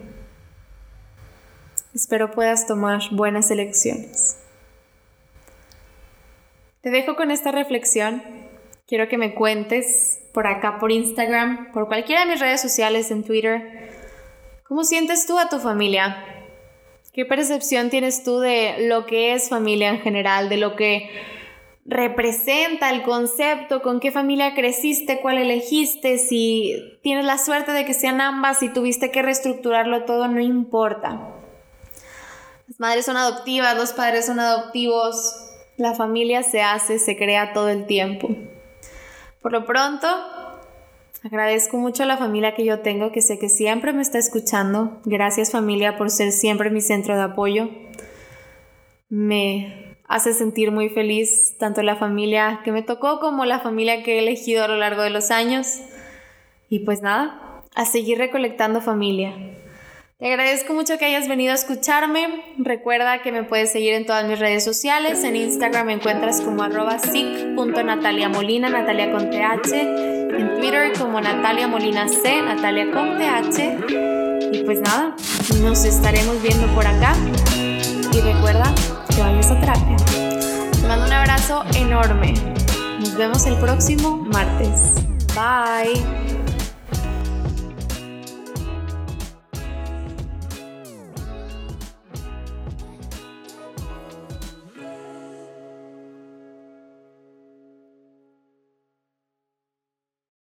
Espero 1.94 2.30
puedas 2.30 2.66
tomar 2.66 3.00
buenas 3.10 3.50
elecciones. 3.50 4.38
Te 6.82 6.90
dejo 6.90 7.16
con 7.16 7.30
esta 7.30 7.50
reflexión. 7.52 8.22
Quiero 8.86 9.08
que 9.08 9.16
me 9.16 9.34
cuentes 9.34 10.20
por 10.34 10.46
acá, 10.46 10.78
por 10.78 10.92
Instagram, 10.92 11.72
por 11.72 11.88
cualquiera 11.88 12.24
de 12.24 12.32
mis 12.32 12.40
redes 12.40 12.60
sociales, 12.60 13.10
en 13.10 13.24
Twitter, 13.24 13.90
cómo 14.64 14.84
sientes 14.84 15.26
tú 15.26 15.38
a 15.38 15.48
tu 15.48 15.58
familia. 15.58 16.22
¿Qué 17.14 17.24
percepción 17.24 17.88
tienes 17.88 18.24
tú 18.24 18.40
de 18.40 18.88
lo 18.88 19.06
que 19.06 19.32
es 19.32 19.48
familia 19.48 19.88
en 19.88 20.00
general, 20.00 20.50
de 20.50 20.58
lo 20.58 20.76
que 20.76 21.08
representa 21.86 22.90
el 22.90 23.02
concepto, 23.02 23.82
con 23.82 24.00
qué 24.00 24.10
familia 24.10 24.54
creciste, 24.54 25.20
cuál 25.20 25.38
elegiste, 25.38 26.18
si 26.18 26.98
tienes 27.02 27.24
la 27.24 27.38
suerte 27.38 27.72
de 27.72 27.84
que 27.84 27.94
sean 27.94 28.20
ambas, 28.20 28.58
si 28.58 28.70
tuviste 28.70 29.10
que 29.10 29.22
reestructurarlo 29.22 30.04
todo, 30.04 30.28
no 30.28 30.40
importa. 30.40 31.34
Las 32.66 32.80
madres 32.80 33.04
son 33.04 33.16
adoptivas, 33.16 33.76
los 33.76 33.92
padres 33.92 34.26
son 34.26 34.40
adoptivos, 34.40 35.34
la 35.76 35.94
familia 35.94 36.42
se 36.42 36.62
hace, 36.62 36.98
se 36.98 37.16
crea 37.16 37.52
todo 37.52 37.68
el 37.68 37.86
tiempo. 37.86 38.30
Por 39.42 39.52
lo 39.52 39.66
pronto, 39.66 40.08
agradezco 41.22 41.76
mucho 41.76 42.04
a 42.04 42.06
la 42.06 42.16
familia 42.16 42.54
que 42.54 42.64
yo 42.64 42.80
tengo, 42.80 43.12
que 43.12 43.20
sé 43.20 43.38
que 43.38 43.50
siempre 43.50 43.92
me 43.92 44.00
está 44.00 44.16
escuchando. 44.16 45.02
Gracias 45.04 45.52
familia 45.52 45.98
por 45.98 46.08
ser 46.08 46.32
siempre 46.32 46.70
mi 46.70 46.80
centro 46.80 47.14
de 47.14 47.22
apoyo. 47.22 47.68
Me 49.10 49.83
hace 50.08 50.32
sentir 50.32 50.70
muy 50.70 50.88
feliz 50.88 51.56
tanto 51.58 51.82
la 51.82 51.96
familia 51.96 52.60
que 52.64 52.72
me 52.72 52.82
tocó 52.82 53.20
como 53.20 53.44
la 53.44 53.60
familia 53.60 54.02
que 54.02 54.16
he 54.16 54.18
elegido 54.18 54.64
a 54.64 54.68
lo 54.68 54.76
largo 54.76 55.02
de 55.02 55.10
los 55.10 55.30
años. 55.30 55.80
Y 56.68 56.80
pues 56.80 57.02
nada, 57.02 57.62
a 57.74 57.84
seguir 57.84 58.18
recolectando 58.18 58.80
familia. 58.80 59.34
Te 60.18 60.28
agradezco 60.28 60.72
mucho 60.74 60.96
que 60.96 61.04
hayas 61.04 61.28
venido 61.28 61.52
a 61.52 61.54
escucharme. 61.54 62.42
Recuerda 62.56 63.20
que 63.20 63.32
me 63.32 63.42
puedes 63.42 63.72
seguir 63.72 63.94
en 63.94 64.06
todas 64.06 64.26
mis 64.26 64.38
redes 64.38 64.64
sociales. 64.64 65.24
En 65.24 65.36
Instagram 65.36 65.86
me 65.86 65.92
encuentras 65.94 66.40
como 66.40 66.62
arroba 66.62 66.98
Molina, 68.28 68.68
Natalia 68.68 69.10
con. 69.12 69.32
En 69.32 70.54
Twitter 70.60 70.92
como 70.98 71.20
Natalia 71.20 71.66
Molina 71.66 72.08
C, 72.08 72.42
Natalia 72.42 72.90
con. 72.92 73.20
Y 74.54 74.62
pues 74.62 74.80
nada, 74.80 75.16
nos 75.60 75.84
estaremos 75.84 76.40
viendo 76.40 76.72
por 76.74 76.86
acá. 76.86 77.14
Y 77.56 78.20
recuerda 78.20 78.72
Te 80.72 80.88
mando 80.88 81.06
un 81.06 81.12
abrazo 81.12 81.62
enorme. 81.76 82.34
Nos 82.98 83.14
vemos 83.16 83.46
el 83.46 83.56
próximo 83.58 84.16
martes. 84.16 84.94
Bye. 85.34 86.33